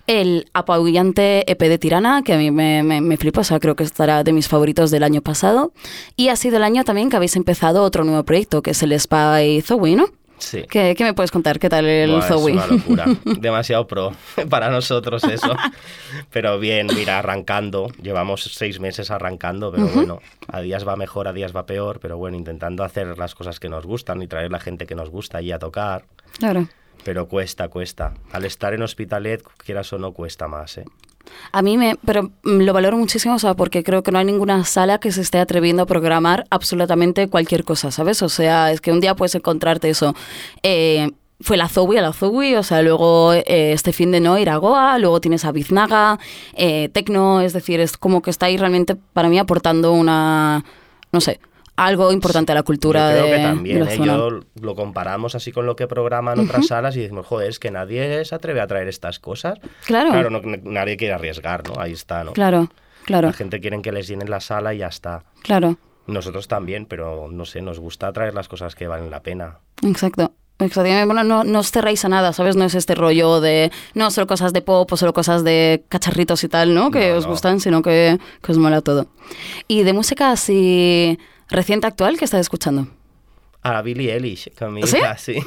[0.07, 3.77] El apabullante EP de Tirana, que a mí me, me, me flipa, o sea, creo
[3.77, 5.73] que estará de mis favoritos del año pasado.
[6.17, 8.99] Y ha sido el año también que habéis empezado otro nuevo proyecto, que es el
[8.99, 10.07] Spy Zoe, ¿no?
[10.45, 10.65] Sí.
[10.69, 11.59] ¿Qué, qué me puedes contar?
[11.59, 12.53] ¿Qué tal el Buah, Zoe?
[12.53, 13.05] Es una locura.
[13.41, 14.13] Demasiado pro
[14.51, 15.55] para nosotros eso.
[16.31, 17.89] Pero bien, mira, arrancando.
[18.03, 21.99] Llevamos seis meses arrancando, pero bueno, a días va mejor, a días va peor.
[22.01, 25.11] Pero bueno, intentando hacer las cosas que nos gustan y traer la gente que nos
[25.11, 26.05] gusta allí a tocar.
[26.39, 26.69] Claro.
[27.05, 28.15] Pero cuesta, cuesta.
[28.33, 30.85] Al estar en Hospitalet, quieras o no, cuesta más, ¿eh?
[31.53, 34.25] A mí me, pero mm, lo valoro muchísimo, o sea, porque creo que no hay
[34.25, 38.23] ninguna sala que se esté atreviendo a programar absolutamente cualquier cosa, ¿sabes?
[38.23, 40.15] O sea, es que un día puedes encontrarte eso.
[40.63, 41.11] eh,
[41.41, 44.57] fue la a la Zoe, o sea, luego eh, este fin de no ir a
[44.57, 46.19] Goa, luego tienes a Biznaga,
[46.55, 50.65] eh, Tecno, es decir, es como que está ahí realmente para mí aportando una,
[51.13, 51.41] no sé,
[51.77, 53.99] algo importante a la cultura Yo creo de, que de también, ¿eh?
[54.05, 57.71] Yo lo comparamos así con lo que programan otras salas y decimos, joder, es que
[57.71, 59.59] nadie se atreve a traer estas cosas.
[59.87, 61.81] Claro, Claro, no- nadie quiere arriesgar, ¿no?
[61.81, 62.33] Ahí está, ¿no?
[62.33, 62.69] claro,
[63.05, 65.25] claro, La gente quiere que les llenen la sala y ya está.
[65.43, 65.77] claro.
[66.07, 69.61] Nosotros también, pero no sé, nos gusta traer las cosas que valen la pena.
[69.83, 70.33] Exacto.
[70.59, 72.57] Bueno, no, no os cerréis a nada, ¿sabes?
[72.57, 76.45] No es este rollo de, no, solo cosas de pop o solo cosas de cacharritos
[76.45, 76.91] y tal, ¿no?
[76.91, 77.31] Que No, os no.
[77.31, 79.07] gustan, sino que, que os mola todo.
[79.67, 82.89] Y de música así reciente, actual, ¿qué estás escuchando?
[83.63, 84.99] A Billie Eilish, con mi ¿Sí?
[84.99, 85.35] hija, sí.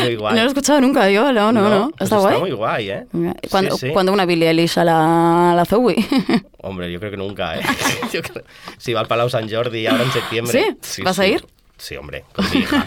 [0.00, 0.34] muy guay.
[0.34, 1.90] No lo he escuchado nunca yo, no, no, no.
[1.90, 2.40] pues ¿Está guay?
[2.40, 3.06] muy guay, ¿eh?
[3.50, 3.92] Cuando, Sí, sí.
[3.92, 5.96] cuando una Billie Eilish a la, a la Zoe.
[6.62, 7.62] Hombre, yo creo que nunca, ¿eh?
[8.12, 8.44] Yo creo-
[8.78, 10.76] Si va al Palau San Jordi ahora en septiembre.
[10.80, 11.02] ¿Sí?
[11.02, 11.44] ¿Vas a ir?
[11.76, 12.86] Sí, hombre, con mi hija.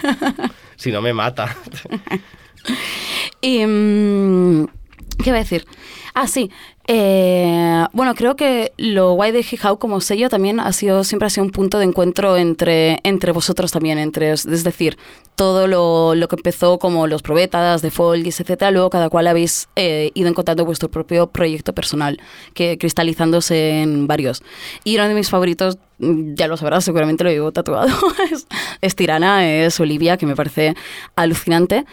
[0.77, 1.55] si no me mata.
[3.41, 3.65] Y.
[3.65, 4.65] mm,
[5.23, 5.65] ¿Qué iba a decir?
[6.13, 6.49] Ah, sí.
[6.87, 11.29] Eh, bueno, creo que lo guay de Hijau como sello también ha sido siempre ha
[11.29, 14.97] sido un punto de encuentro entre, entre vosotros también, entre, es decir,
[15.37, 19.69] todo lo, lo que empezó como los probetas de Folgis, etcétera, luego cada cual habéis
[19.75, 22.19] eh, ido encontrando vuestro propio proyecto personal,
[22.55, 24.41] que cristalizándose en varios.
[24.83, 27.87] Y uno de mis favoritos, ya lo sabrás, seguramente lo llevo tatuado,
[28.31, 28.47] es,
[28.81, 30.75] es Tirana, es Olivia, que me parece
[31.15, 31.85] alucinante.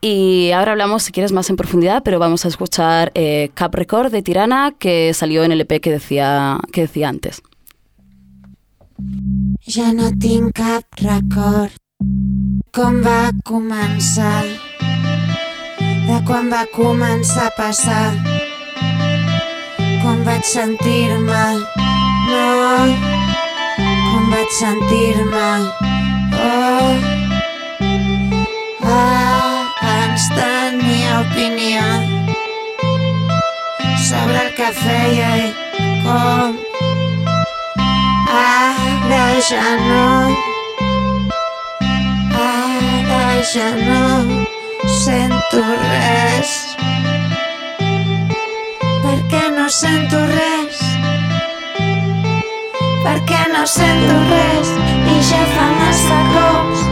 [0.00, 4.12] Y ahora hablamos, si quieres, más en profundidad, pero vamos a escuchar eh, Cap Record
[4.12, 4.41] de Tirana,
[4.78, 7.42] que salió en el EP que decía, que decía antes.
[9.62, 11.72] Ja no tinc cap record
[12.74, 14.42] com va començar
[16.06, 18.10] de quan va començar a passar
[20.02, 21.44] com vaig sentir-me
[22.30, 22.46] no
[24.10, 25.50] com vaig sentir-me
[26.38, 27.22] oh
[28.92, 32.21] abans tenia opinió
[34.02, 35.50] sobre el que feia i
[36.02, 36.56] com
[38.38, 40.06] Ara ja no
[42.46, 44.02] Ara ja no
[45.02, 46.50] sento res
[49.04, 50.82] Per què no sento res?
[53.06, 54.74] Per què no sento res?
[55.14, 56.84] I ja fa massa cops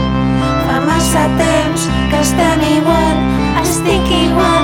[0.65, 3.23] Fa massa temps que estem igual
[3.65, 4.60] Estic igual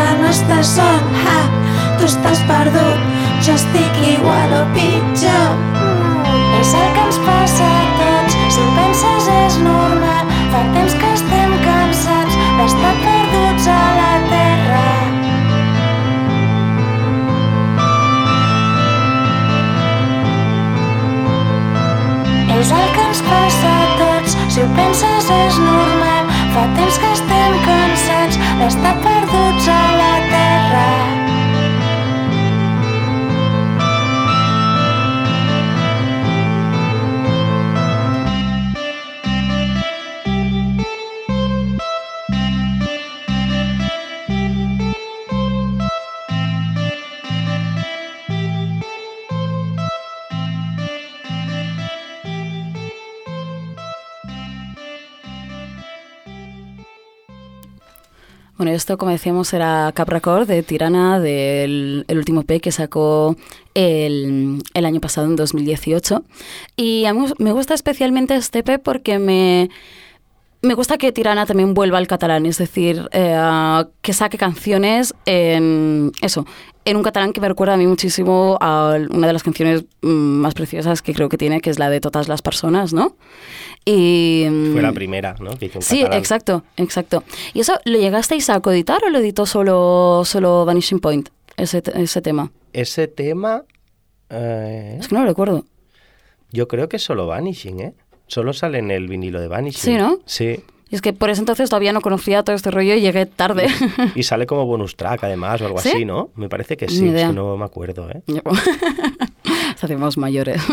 [0.00, 1.38] que no estàs sol ha,
[1.98, 3.00] Tu estàs perdut
[3.44, 5.50] Jo estic igual o pitjor.
[6.60, 10.32] És el que ens passa a tots Si ho penses és normal.
[10.52, 14.86] Fa temps que estem cansats D'estar perduts a la terra.
[22.60, 26.34] És el que ens passa a tots, si ho penses és normal.
[26.52, 29.79] Fa temps que estem cansats d'estar perduts a
[30.72, 31.19] la
[58.74, 63.36] Esto, como decíamos, era Cap Record de Tirana, del el último P que sacó
[63.74, 66.24] el, el año pasado, en 2018.
[66.76, 69.70] Y a mí me gusta especialmente este P porque me,
[70.62, 76.12] me gusta que Tirana también vuelva al catalán, es decir, eh, que saque canciones en
[76.20, 76.46] eso,
[76.84, 80.08] en un catalán que me recuerda a mí muchísimo a una de las canciones mm,
[80.08, 83.16] más preciosas que creo que tiene, que es la de Todas las personas, ¿no?
[83.84, 85.56] Y, Fue la mm, primera, ¿no?
[85.58, 86.18] Que hizo en Sí, catalán.
[86.18, 87.24] exacto, exacto.
[87.54, 92.22] ¿Y eso lo llegasteis a coeditar o lo editó solo, solo Vanishing Point, ese, ese
[92.22, 92.50] tema?
[92.72, 93.64] Ese tema,
[94.30, 95.64] eh, Es que no lo recuerdo.
[96.52, 97.94] yo creo que es solo Vanishing, ¿eh?
[98.26, 99.80] Solo sale en el vinilo de Vanishing.
[99.82, 100.18] Sí, ¿no?
[100.24, 100.60] Sí.
[100.90, 103.68] Y es que por ese entonces todavía no conocía todo este rollo y llegué tarde.
[104.14, 105.90] Y sale como bonus track, además, o algo ¿Sí?
[105.90, 106.30] así, ¿no?
[106.34, 107.28] Me parece que sí, es idea.
[107.28, 108.22] que no me acuerdo, ¿eh?
[109.80, 110.60] Hacemos mayores.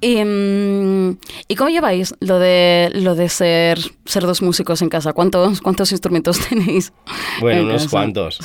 [0.00, 5.12] ¿Y, mm, ¿y cómo lleváis lo de lo de ser, ser dos músicos en casa?
[5.12, 6.92] ¿Cuántos, cuántos instrumentos tenéis?
[7.40, 7.90] Bueno, en unos casa?
[7.90, 8.38] cuantos.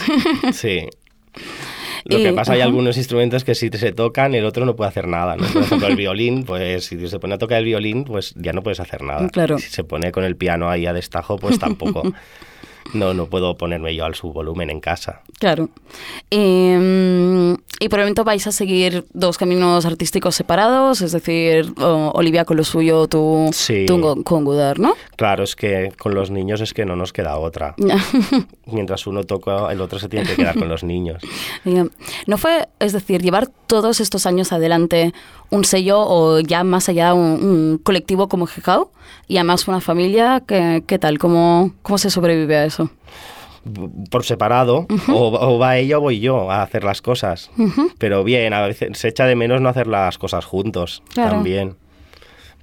[0.53, 0.87] Sí.
[2.05, 4.89] Lo Y- que pasa, hay algunos instrumentos que si se tocan, el otro no puede
[4.89, 5.35] hacer nada.
[5.35, 5.45] ¿no?
[5.47, 8.63] Por ejemplo, el violín, pues si se pone a tocar el violín, pues ya no
[8.63, 9.27] puedes hacer nada.
[9.29, 9.57] Claro.
[9.59, 12.03] Si se pone con el piano ahí a destajo, pues tampoco.
[12.93, 15.21] No, no puedo ponerme yo al su volumen en casa.
[15.39, 15.69] Claro.
[16.29, 16.37] Y,
[16.77, 22.45] mm, y por el momento vais a seguir dos caminos artísticos separados, es decir, Olivia
[22.45, 23.85] con lo suyo, tú, Sí.
[23.87, 24.93] tú con, Gudar, ¿no?
[25.15, 27.75] Claro, es que con los niños es que no nos queda otra.
[28.65, 31.21] Mientras uno toca, el otro se tiene que quedar con los niños.
[32.27, 35.13] ¿No fue, es decir, llevar todos estos años adelante
[35.51, 38.91] un sello o ya más allá un, un colectivo como Jejao
[39.27, 40.41] y además una familia?
[40.47, 41.19] ¿Qué, qué tal?
[41.19, 42.89] ¿Cómo, ¿Cómo se sobrevive a eso?
[44.09, 47.51] por separado, o, o va ella o voy yo a hacer las cosas.
[47.99, 51.29] Pero bien, a veces se echa de menos no hacer las cosas juntos Claro.
[51.33, 51.75] también.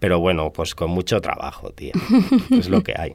[0.01, 1.93] Pero bueno, pues con mucho trabajo, tía.
[2.51, 3.15] es lo que hay.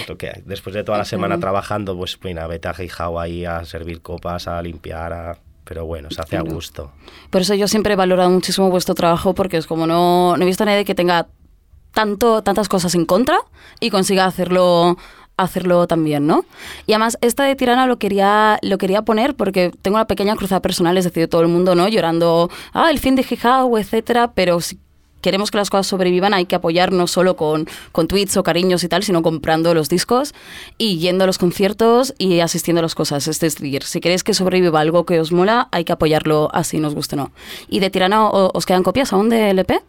[0.00, 0.42] Es lo que hay.
[0.44, 4.46] Después de toda la semana trabajando, pues mira, vete a Heijao ahí a servir copas,
[4.46, 6.92] a limpiar, a- pero bueno, se hace a gusto.
[7.28, 10.46] Por eso yo siempre he valorado muchísimo vuestro trabajo porque es como no, no he
[10.46, 11.28] visto a nadie que tenga
[11.92, 13.38] tanto, tantas cosas en contra
[13.78, 14.96] y consiga hacerlo
[15.36, 16.44] hacerlo también, ¿no?
[16.86, 20.60] Y además, esta de Tirana lo quería, lo quería poner porque tengo una pequeña cruzada
[20.60, 21.86] personal, es decir, todo el mundo, ¿no?
[21.86, 24.80] Llorando, ah, el fin de Jijao, etcétera, pero si
[25.20, 28.84] queremos que las cosas sobrevivan hay que apoyar no solo con, con tweets o cariños
[28.84, 30.34] y tal, sino comprando los discos
[30.76, 33.28] y yendo a los conciertos y asistiendo a las cosas.
[33.28, 36.94] Es decir, si queréis que sobreviva algo que os mola, hay que apoyarlo así nos
[36.94, 37.32] guste o no.
[37.68, 39.80] ¿Y de Tirana os quedan copias aún de LP?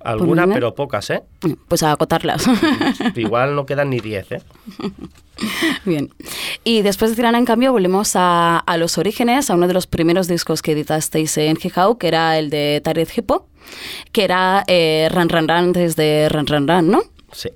[0.00, 0.56] Alguna, internet?
[0.56, 1.22] pero pocas, ¿eh?
[1.68, 2.46] Pues a acotarlas.
[3.16, 4.42] Igual no quedan ni 10, ¿eh?
[5.84, 6.10] Bien.
[6.64, 9.86] Y después de Tirana, en cambio, volvemos a, a los orígenes, a uno de los
[9.86, 13.48] primeros discos que editasteis en Jijao, que era el de Tared Hippo,
[14.12, 17.02] que era eh, Ran Ran Ran desde Ran Ran Ran, ¿no?
[17.32, 17.50] Sí.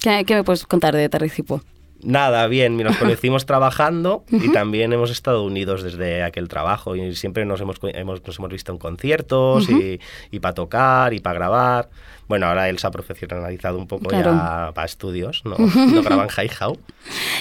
[0.00, 1.62] ¿Qué, qué me puedes contar de Tared Hippo?
[2.02, 7.44] Nada, bien, nos conocimos trabajando y también hemos estado unidos desde aquel trabajo y siempre
[7.44, 11.90] nos hemos, hemos- nos hemos visto en conciertos y, para tocar y para grabar.
[12.30, 14.30] Bueno, ahora él se ha profesionalizado un poco Claro.
[14.30, 15.56] ya para estudios, ¿no?
[15.92, 16.78] No graba en Hi-How.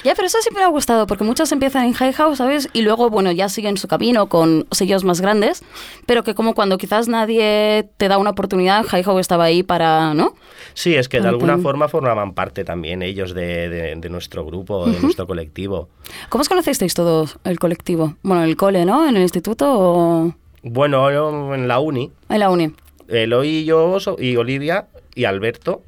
[0.03, 2.69] Ya, pero eso siempre me ha gustado, porque muchos empiezan en High House, ¿sabes?
[2.73, 5.63] Y luego, bueno, ya siguen su camino con sellos más grandes,
[6.07, 10.15] pero que como cuando quizás nadie te da una oportunidad, High House estaba ahí para,
[10.15, 10.33] ¿no?
[10.73, 14.87] Sí, es que de alguna forma formaban parte también ellos de, de- de nuestro grupo,
[14.89, 15.89] de nuestro colectivo.
[16.29, 18.15] ¿Cómo os conocisteis todos, el colectivo?
[18.23, 19.07] Bueno, en el cole, ¿no?
[19.07, 22.73] ¿En el instituto o Bueno, en la uni, en la uni?
[23.09, 25.83] Eloy y yo so- y Olivia y Alberto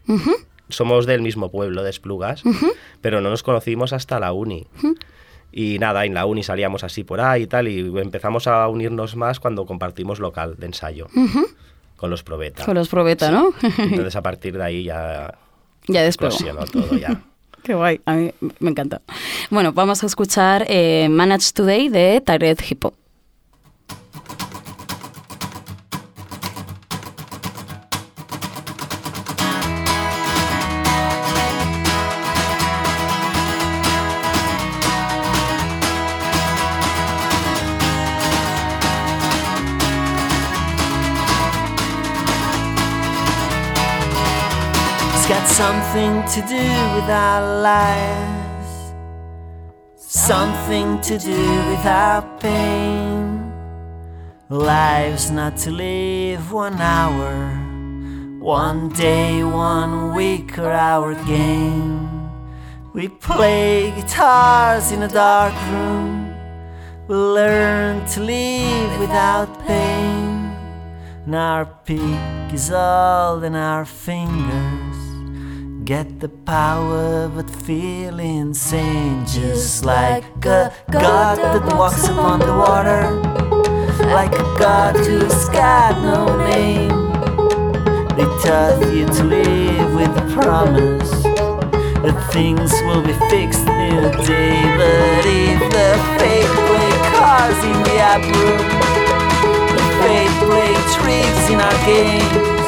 [0.69, 2.43] somos del mismo pueblo de Esplugas,
[3.01, 4.67] pero no nos conocimos hasta la uni.
[5.51, 9.15] Y nada, en la uni salíamos así por ahí y tal, y empezamos a unirnos
[9.17, 11.07] más cuando compartimos local de ensayo
[11.97, 12.65] con los Probeta.
[12.65, 13.53] Con los probeta, ¿no?
[13.77, 15.37] Entonces a partir de ahí ya
[15.87, 16.35] ya despegó.
[16.71, 17.21] todo ya.
[17.63, 19.01] Qué guay, a mí me encanta.
[19.51, 22.95] Bueno, vamos a escuchar eh, Manage Today de Tared Hippo.
[45.91, 48.93] Something to do with our lives,
[49.97, 53.51] something to do with our pain.
[54.47, 57.33] Lives not to live one hour,
[58.39, 62.07] one day, one week, or our game.
[62.93, 66.33] We play guitars in a dark room.
[67.09, 70.55] We learn to live without pain.
[71.25, 75.10] And our peak is all in our fingers.
[75.91, 79.25] Get the power but feel insane.
[79.25, 83.11] Just like a god that walks upon the water.
[84.07, 86.95] Like a god who's got no name.
[88.15, 91.11] They taught you to live with the promise
[92.03, 94.63] that things will be fixed in a day.
[94.79, 98.63] But if the fate play cards in the app room,
[99.75, 102.60] the fate play tricks in our games,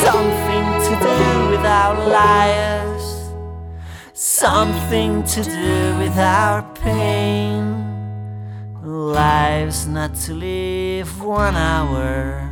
[0.00, 3.04] something to do with our lives,
[4.14, 7.60] something to do with our pain.
[8.82, 12.48] Lives not to live one hour,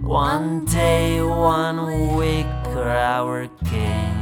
[0.00, 4.19] one day, one week, or our game.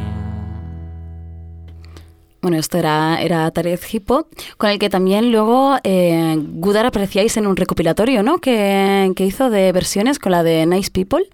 [2.48, 4.26] Bueno, esto era, era Tarek Hippo,
[4.56, 8.38] con el que también luego eh, Gudar apreciáis en un recopilatorio, ¿no?
[8.38, 11.28] Que, que hizo de versiones con la de Nice People,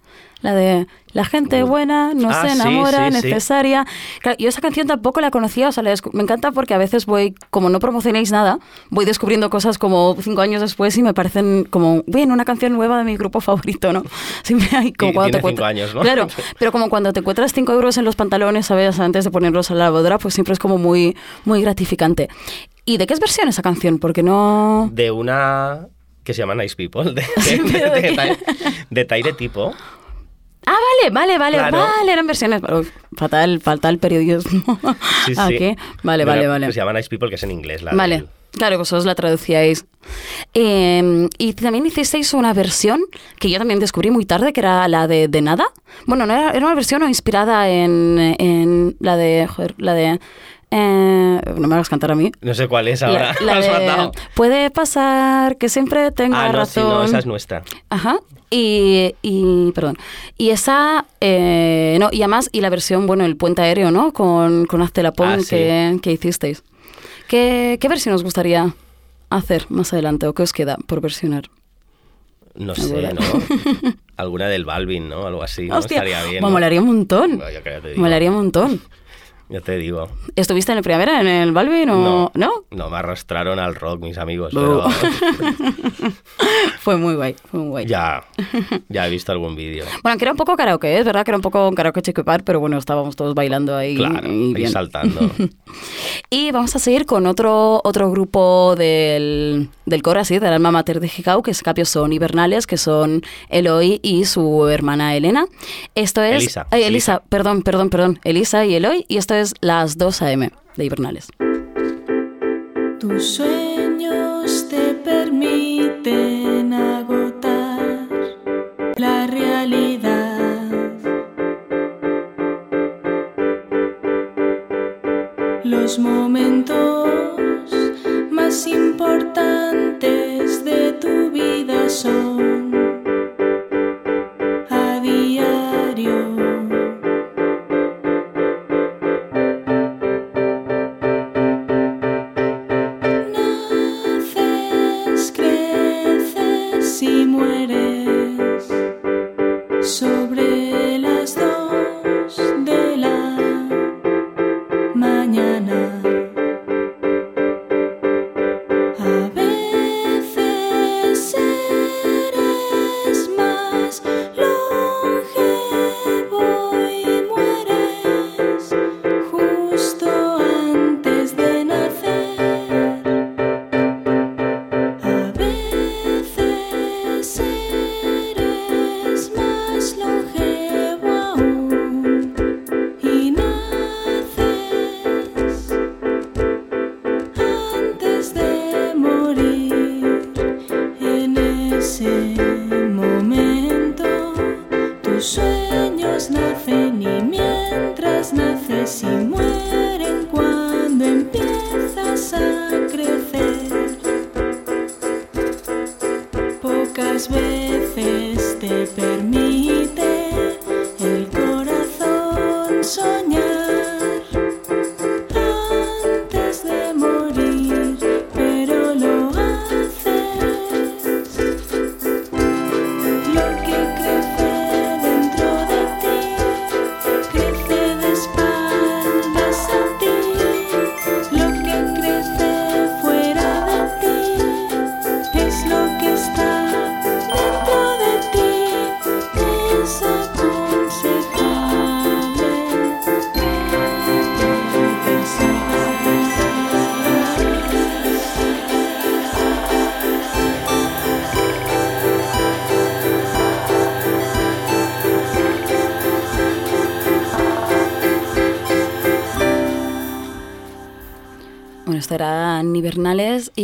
[0.45, 3.27] la de La gente buena, no Ah, se sí, enamora, sí, sí.
[3.27, 3.85] necesaria.
[4.21, 5.81] Claro, yo esa canción tampoco la conocía, o sea,
[6.11, 10.41] me encanta porque a veces voy, como no promocionéis nada, voy descubriendo cosas como cinco
[10.41, 14.03] años después y me parecen como, bien, una canción nueva de mi grupo favorito, ¿no?
[14.43, 16.01] Siempre hay como Y cuando te cinco encuentras- años, ¿no?
[16.01, 16.27] Claro,
[16.59, 18.99] pero como cuando te encuentras 5 euros en los pantalones, ¿sabes?
[18.99, 21.15] Antes de ponerlos a la lavadora, pues siempre es como muy,
[21.45, 22.27] muy gratificante.
[22.83, 23.99] ¿Y de qué es versión esa canción?
[23.99, 24.89] Porque no...
[24.91, 25.87] De una
[26.25, 28.37] que se llama Nice People, de, de, de,
[28.89, 29.73] ¿de Taire Tipo.
[30.67, 31.77] Ah, vale, vale, vale, Claro.
[31.77, 32.61] vale, eran versiones...
[32.63, 34.79] Uf, fatal, fatal periodismo.
[35.25, 35.57] Sí, ¿A sí.
[35.57, 35.75] qué?
[36.03, 36.67] Vale, vale, vale.
[36.71, 37.81] Se llama Nice People, que es en inglés.
[37.83, 39.85] La Vale, del- claro, vosotros la traducíais.
[40.53, 43.01] Eh, y también hicisteis una versión
[43.39, 45.65] que yo también descubrí muy tarde, que era la de, de Nada.
[46.05, 49.47] Bueno, no era, era una versión inspirada en, en la de...
[49.47, 50.19] Joder, la de...
[50.71, 52.31] eh, no me hagas cantar a mí.
[52.41, 53.35] No sé cuál es ahora.
[53.41, 56.89] La, la de, puede pasar que siempre tenga Ah, no, sí, razón.
[56.89, 57.63] no, esa es nuestra.
[57.89, 58.17] Ajá.
[58.49, 59.97] Y, y, perdón.
[60.37, 64.13] Y esa, eh, no, y además, y la versión, bueno, el puente aéreo, ¿no?
[64.13, 65.47] Con, con Hazte la Pon Ah, sí.
[65.49, 66.63] que, que hicisteis.
[67.27, 68.73] ¿Qué, ¿Qué versión os gustaría
[69.29, 71.49] hacer más adelante o qué os queda por versionar?
[72.53, 73.11] No sé.
[73.13, 73.21] ¿no?
[74.17, 75.25] Alguna del Balvin, ¿no?
[75.27, 75.67] Algo así.
[75.67, 75.77] ¿no?
[75.77, 76.35] Hostia, Estaría bien.
[76.35, 76.51] me ¿no?
[76.51, 77.37] molaría un montón.
[77.39, 77.59] Bueno.
[77.97, 78.81] Molaría un montón.
[79.47, 80.09] Ya te digo.
[80.35, 82.51] ¿Estuviste en el primavera en el Balvin o no?
[82.71, 84.83] No, me arrastraron al rock mis amigos, pero
[86.79, 87.85] Fue muy guay, fue muy guay.
[87.85, 88.23] ya,
[88.89, 89.85] ya he visto algún vídeo.
[90.03, 92.59] Bueno, que era un poco karaoke, es verdad que era un poco karaoke chiquipar, pero
[92.59, 93.95] bueno, estábamos todos bailando ahí.
[93.95, 94.71] Claro, y bien.
[94.71, 95.29] saltando.
[96.29, 100.99] Y vamos a seguir con otro, otro grupo del, del coro, así, del alma mater
[100.99, 105.45] de Hikau, que es Capio son hibernales, que son Eloy y su hermana Elena.
[105.93, 106.37] Esto es...
[106.37, 107.23] Elisa, Ay, Elisa, Elisa.
[107.29, 108.19] perdón, perdón, perdón.
[108.23, 111.27] Elisa y Eloy, y esto las 2 AM de hibernales.
[112.99, 114.84] Tus sueños te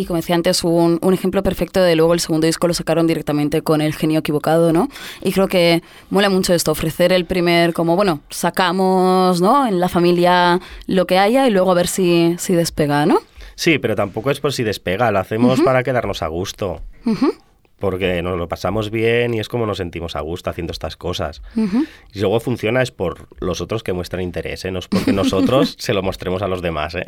[0.01, 3.07] y como decía antes, un, un ejemplo perfecto de luego el segundo disco lo sacaron
[3.07, 4.89] directamente con el genio equivocado, ¿no?
[5.21, 9.67] Y creo que mola mucho esto, ofrecer el primer, como bueno, sacamos, ¿no?
[9.67, 13.19] En la familia lo que haya y luego a ver si, si despega, ¿no?
[13.55, 16.81] Sí, pero tampoco es por si despega, lo hacemos para quedarnos a gusto.
[17.81, 21.41] Porque nos lo pasamos bien y es como nos sentimos a gusto haciendo estas cosas.
[22.13, 24.71] Y luego funciona es por los otros que muestran interés, ¿eh?
[24.71, 26.95] no es porque nosotros se lo mostremos a los demás.
[26.95, 27.03] ¿eh?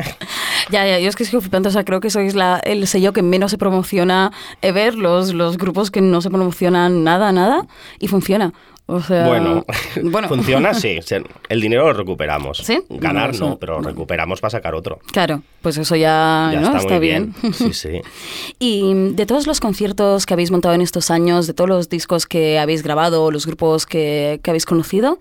[0.69, 3.21] Ya, ya, yo es que flipando, o sea, creo que sois la, el sello que
[3.21, 7.65] menos se promociona ever, los, los grupos que no se promocionan nada, nada,
[7.99, 8.53] y funciona.
[8.85, 9.65] O sea, Bueno,
[10.03, 10.27] bueno.
[10.27, 10.99] funciona, sí.
[11.47, 12.57] El dinero lo recuperamos.
[12.57, 12.79] ¿Sí?
[12.89, 14.99] Ganar No, pero recuperamos para sacar otro.
[15.11, 17.33] Claro, pues eso ya, está, muy bien.
[17.41, 17.53] bien.
[17.53, 18.01] Sí, sí.
[18.59, 22.25] Y de todos los conciertos que habéis montado en estos años, de todos los discos
[22.27, 25.17] que habéis grabado, los grupos que, que habéis conocido,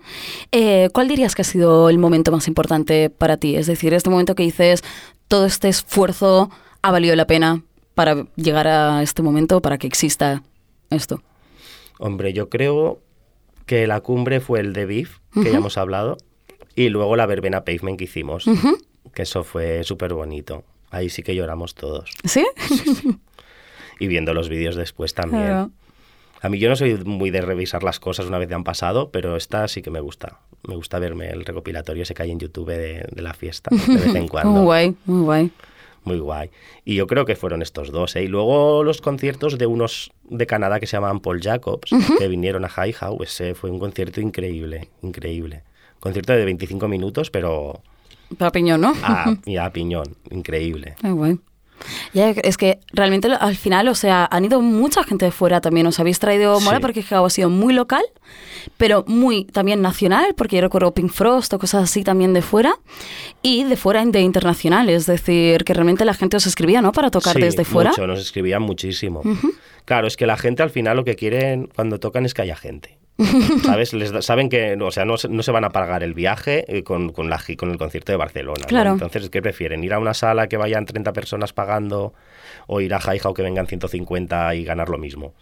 [0.51, 3.55] eh, ¿cuál dirías que ha sido el momento más importante para ti?
[3.55, 4.83] Es decir, este momento que dices,
[5.29, 6.49] todo este esfuerzo
[6.81, 7.63] ha valido la pena
[7.95, 10.43] para llegar a este momento, para que exista
[10.89, 11.21] esto.
[11.99, 12.99] Hombre, yo creo
[13.65, 16.17] que la cumbre fue el de Beef, que ya hemos hablado,
[16.75, 18.45] y luego la verbena pavement que hicimos,
[19.13, 20.63] que eso fue súper bonito.
[20.89, 22.11] Ahí sí que lloramos todos.
[22.23, 22.45] ¿Sí?
[23.99, 25.43] Y viendo los vídeos después también.
[25.43, 25.71] Claro.
[26.41, 29.11] A mí yo no soy muy de revisar las cosas una vez que han pasado,
[29.11, 30.39] pero esta sí que me gusta.
[30.67, 33.95] Me gusta verme el recopilatorio ese que hay en YouTube de, de la fiesta, de
[33.95, 34.51] vez en cuando.
[34.51, 35.51] Muy guay, muy guay.
[36.05, 36.49] Muy guay.
[36.83, 38.23] Y yo creo que fueron estos dos, ¿eh?
[38.23, 42.65] Y luego los conciertos de unos de Canadá que se llamaban Paul Jacobs, que vinieron
[42.65, 43.21] a High House.
[43.21, 45.63] Ese fue un concierto increíble, increíble.
[45.99, 47.81] Concierto de 25 minutos, pero
[48.37, 48.93] Para piñón, ¿no?
[49.03, 50.17] a, y a piñón.
[50.29, 50.95] Increíble.
[52.13, 55.85] Ya, es que realmente al final, o sea, han ido mucha gente de fuera también.
[55.87, 56.81] Os habéis traído mola Sí.
[56.81, 58.03] porque ha sido muy local,
[58.77, 62.75] pero muy también nacional, porque yo recuerdo Pink Frost o cosas así también de fuera,
[63.41, 64.89] y de fuera de internacional.
[64.89, 66.91] Es decir, que realmente la gente os escribía, ¿no?
[66.91, 67.89] Para tocar Sí, desde fuera.
[67.91, 69.21] mucho, nos escribían muchísimo.
[69.85, 72.55] Claro, es que la gente al final lo que quieren cuando tocan es que haya
[72.55, 72.97] gente.
[73.63, 73.93] ¿Sabes?
[73.93, 76.65] Les da- saben que o sea, no, se- no se van a pagar el viaje
[76.67, 78.61] eh, con, con, la, con el concierto de Barcelona.
[78.61, 78.67] ¿no?
[78.67, 78.91] Claro.
[78.93, 79.83] Entonces, ¿qué prefieren?
[79.83, 82.13] ¿Ir a una sala que vayan 30 personas pagando
[82.67, 85.33] o ir a Hi-How que vengan 150 y ganar lo mismo?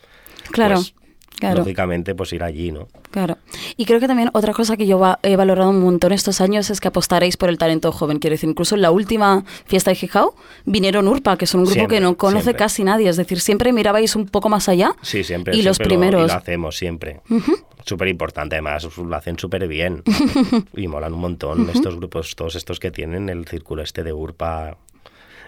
[0.51, 0.93] Claro, Pues,
[1.42, 1.58] claro.
[1.60, 2.88] Lógicamente, pues ir allí, ¿no?
[3.12, 3.38] Claro.
[3.76, 6.70] Y creo que también otra cosa que yo va- he valorado un montón estos años
[6.70, 8.20] es que apostaréis por el talento joven.
[8.20, 10.36] Quiero decir, incluso en la última fiesta de Gijao
[10.66, 12.60] vinieron Urpa, que son un grupo Siempre, que no conoce siempre.
[12.60, 13.10] casi nadie.
[13.10, 14.94] Es decir, siempre mirabais un poco más allá.
[15.02, 15.56] Sí, siempre.
[15.58, 16.24] Y los siempre lo- primeros.
[16.24, 17.22] y lo hacemos siempre.
[17.84, 20.04] Súper importante, además, lo hacen súper bien.
[20.76, 24.78] y molan un montón estos grupos, todos estos que tienen el círculo este de Urpa,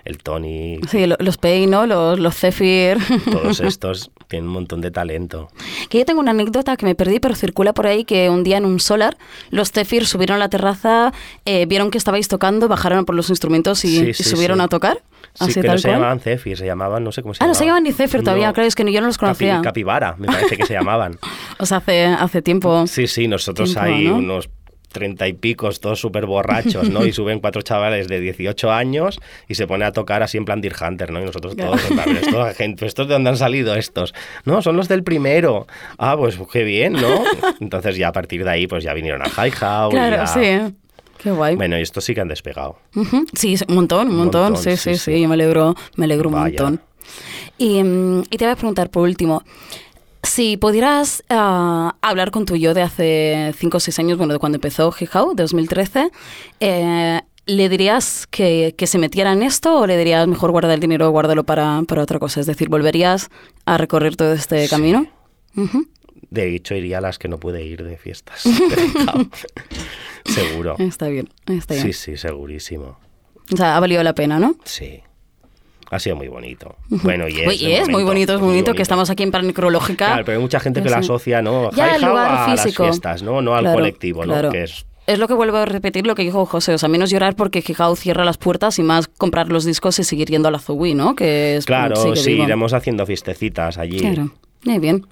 [0.06, 1.86] el Tony, Sí, lo- los Pei, ¿no?
[1.88, 2.98] Los, los Zephyr.
[3.32, 5.50] todos estos tienen un montón de talento.
[5.90, 8.58] que yo tengo una anécdota que me perdí, pero circula por ahí que un día
[8.58, 9.18] en un solar
[9.50, 11.14] los Zephyr subieron a la terraza,
[11.46, 14.64] eh, vieron que estabais tocando, bajaron por los instrumentos y, Sí, y sí, subieron sí.
[14.64, 15.02] a tocar.
[15.36, 15.96] Sí, Así tal se cual.
[16.00, 17.60] llamaban Zephyr, se llamaban, no sé cómo se Ah, no llamaban.
[17.60, 19.62] se llaman ni Zephyr todavía, claro, es que yo no los Capi- conocía.
[19.64, 21.18] Capibara, me parece que se llamaban.
[21.60, 22.86] O sea, hace, hace tiempo.
[22.88, 24.16] Sí, sí, nosotros Tiempo, hay ¿no?
[24.18, 24.50] unos
[24.94, 27.06] treinta y picos, todos súper borrachos, ¿no?
[27.06, 29.20] Y suben cuatro chavales de 18 años
[29.50, 31.22] y se pone a tocar así en plan Deer Hunter, ¿no?
[31.22, 34.14] Y nosotros todos, en plan, "Pero esto, gente, ¿estos de dónde han salido estos?
[34.46, 35.68] No, son los del primero.
[35.98, 37.24] Ah, pues qué bien, ¿no?
[37.60, 39.94] Entonces ya a partir de ahí, pues ya vinieron a High House.
[39.94, 40.76] Claro, ya- sí.
[41.18, 41.56] Qué guay.
[41.56, 42.78] Bueno, y estos sí que han despegado.
[43.34, 44.42] Sí, sí, un montón, un montón.
[44.54, 45.28] montón, Sí, sí, sí, sí, sí.
[45.28, 46.82] me alegro, me alegro un montón.
[47.58, 49.42] Y, mm, y te voy a preguntar por último,
[50.24, 54.40] si pudieras ah, hablar con tu yo de hace 5 o 6 años, bueno, de
[54.40, 56.10] cuando empezó Hijau, 2013,
[56.60, 60.80] eh, ¿le dirías que, que se metiera en esto o le dirías mejor guarda el
[60.80, 62.40] dinero o guárdalo para, para otra cosa?
[62.40, 63.30] Es decir, ¿volverías
[63.66, 64.70] a recorrer todo este Sí.
[64.70, 65.06] camino?
[66.30, 68.44] De hecho, iría a las que no pude ir de fiestas.
[70.26, 70.76] Seguro.
[70.80, 71.88] Está bien, está bien.
[71.88, 72.98] Sí, sí, segurísimo.
[73.54, 74.56] O sea, ha valido la pena, ¿no?
[74.64, 75.02] Sí.
[75.94, 76.76] Ha sido muy bonito.
[76.90, 77.60] Bueno, y es.
[77.62, 80.08] De es muy bonito, es muy bonito que estamos aquí en plan necrológica.
[80.08, 81.70] Claro, pero hay mucha gente que Ya la asocia, ¿no?
[81.72, 82.84] Ya, el lugar a físico.
[82.84, 83.42] las fiestas, ¿no?
[83.42, 84.34] No al Claro, colectivo, ¿no?
[84.34, 84.50] claro.
[84.52, 87.10] Que es Es lo que vuelvo a repetir lo que dijo José, o sea, menos
[87.12, 90.52] llorar porque Gijao cierra las puertas y más comprar los discos y seguir yendo a
[90.52, 91.14] la Zubi, ¿no?
[91.16, 92.46] Que es Claro, sí, vivo.
[92.46, 94.00] iremos haciendo fiestecitas allí.
[94.00, 94.32] Claro,
[94.66, 95.06] muy bien.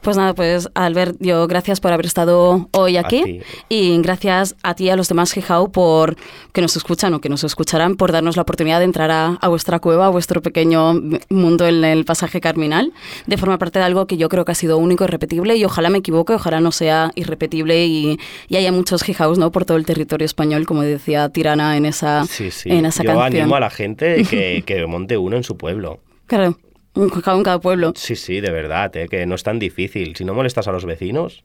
[0.00, 4.84] Pues nada, pues Albert, yo gracias por haber estado hoy aquí y gracias a ti
[4.84, 6.16] y a los demás Gijao por
[6.52, 9.48] que nos escuchan o que nos escucharán por darnos la oportunidad de entrar a, a
[9.48, 10.94] vuestra cueva, a vuestro pequeño
[11.30, 12.92] mundo en el pasaje carminal,
[13.26, 15.64] de formar parte de algo que yo creo que ha sido único y repetible y
[15.64, 19.52] ojalá me equivoque, ojalá no sea irrepetible y, y haya muchos Gijaos ¿no?
[19.52, 22.70] por todo el territorio español, como decía Tirana en esa, Sí, sí.
[22.70, 23.40] en esa Yo canción.
[23.42, 26.00] animo a la gente que, que monte uno en su pueblo.
[26.26, 26.58] Claro,
[26.94, 27.92] un en cada pueblo.
[27.96, 29.08] Sí, sí, de verdad, ¿eh?
[29.08, 30.14] que no es tan difícil.
[30.16, 31.44] Si no molestas a los vecinos,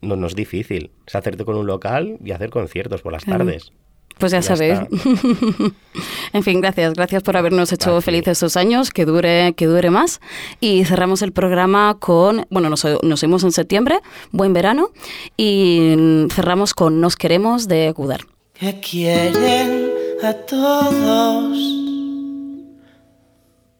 [0.00, 0.90] no, no es difícil.
[1.06, 3.44] Es hacerte con un local y hacer conciertos por las Claro.
[3.44, 3.72] tardes.
[4.18, 4.80] Pues ya, Ya sabéis.
[6.32, 6.94] en fin, gracias.
[6.94, 8.04] Gracias por habernos hecho Gracias.
[8.04, 10.20] felices estos años, que dure, que dure más.
[10.60, 14.00] Y cerramos el programa con, bueno, nos, nos vemos en septiembre,
[14.32, 14.90] buen verano,
[15.36, 18.22] y cerramos con Nos queremos de Gudar.
[18.54, 19.90] que quieren
[20.24, 21.87] a todos.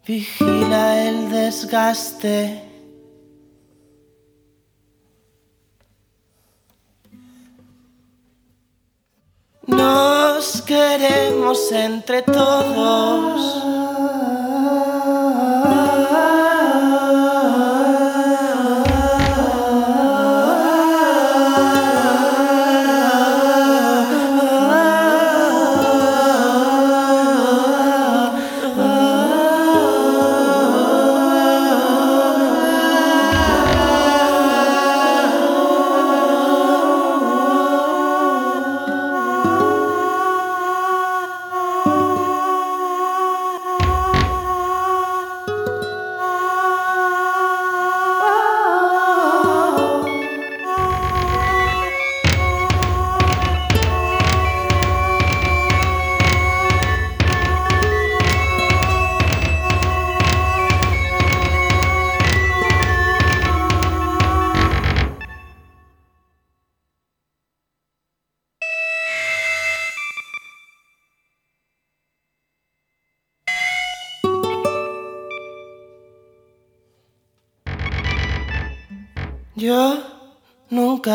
[0.09, 2.63] Vigila el desgaste.
[9.67, 13.78] Nos queremos entre todos.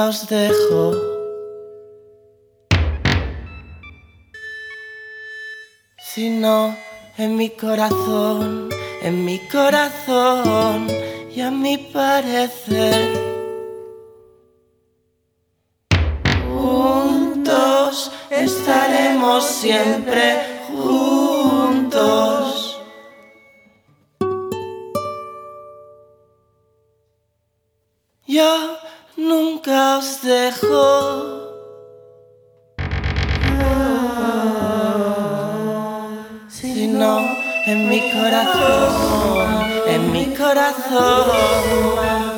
[0.08, 0.92] Os dejo.
[5.98, 6.76] Sino
[7.18, 8.70] en mi corazón,
[9.02, 10.88] en mi corazón
[11.36, 13.12] y a mi parecer.
[16.48, 20.53] Juntos estaremos siempre
[29.64, 31.40] nunca os dejo.
[36.50, 37.20] Sino
[37.66, 39.48] en mi corazón,
[39.88, 42.33] en mi corazón.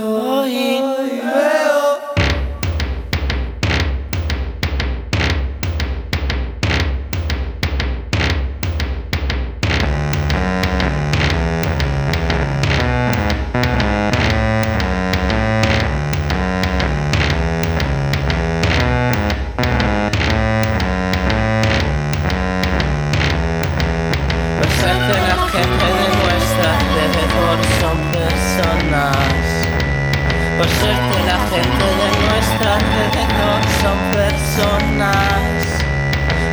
[30.58, 35.56] Por suerte la gente de nuestra alrededor son personas.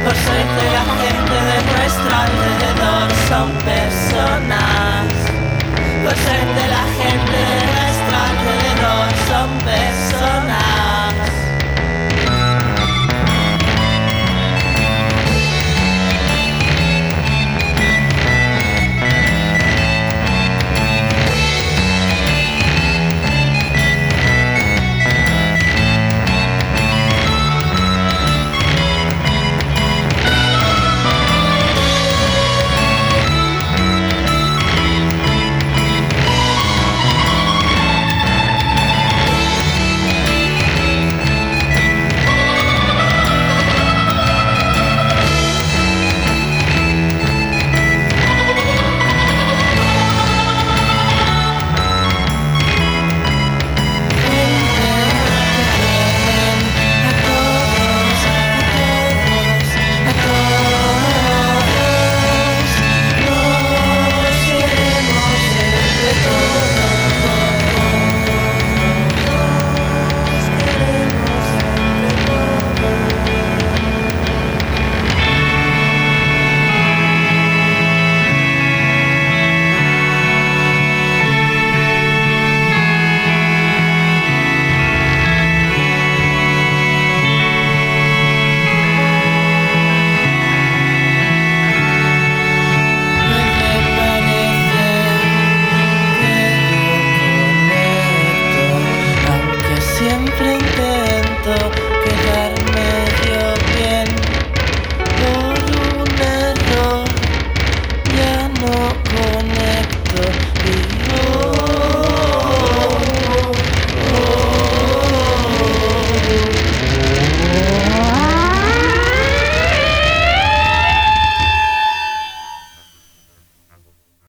[0.05, 5.07] Por suerte la gente de nuestro alrededor son personas.
[6.03, 10.82] Por suerte la gente de nuestro alrededor son personas.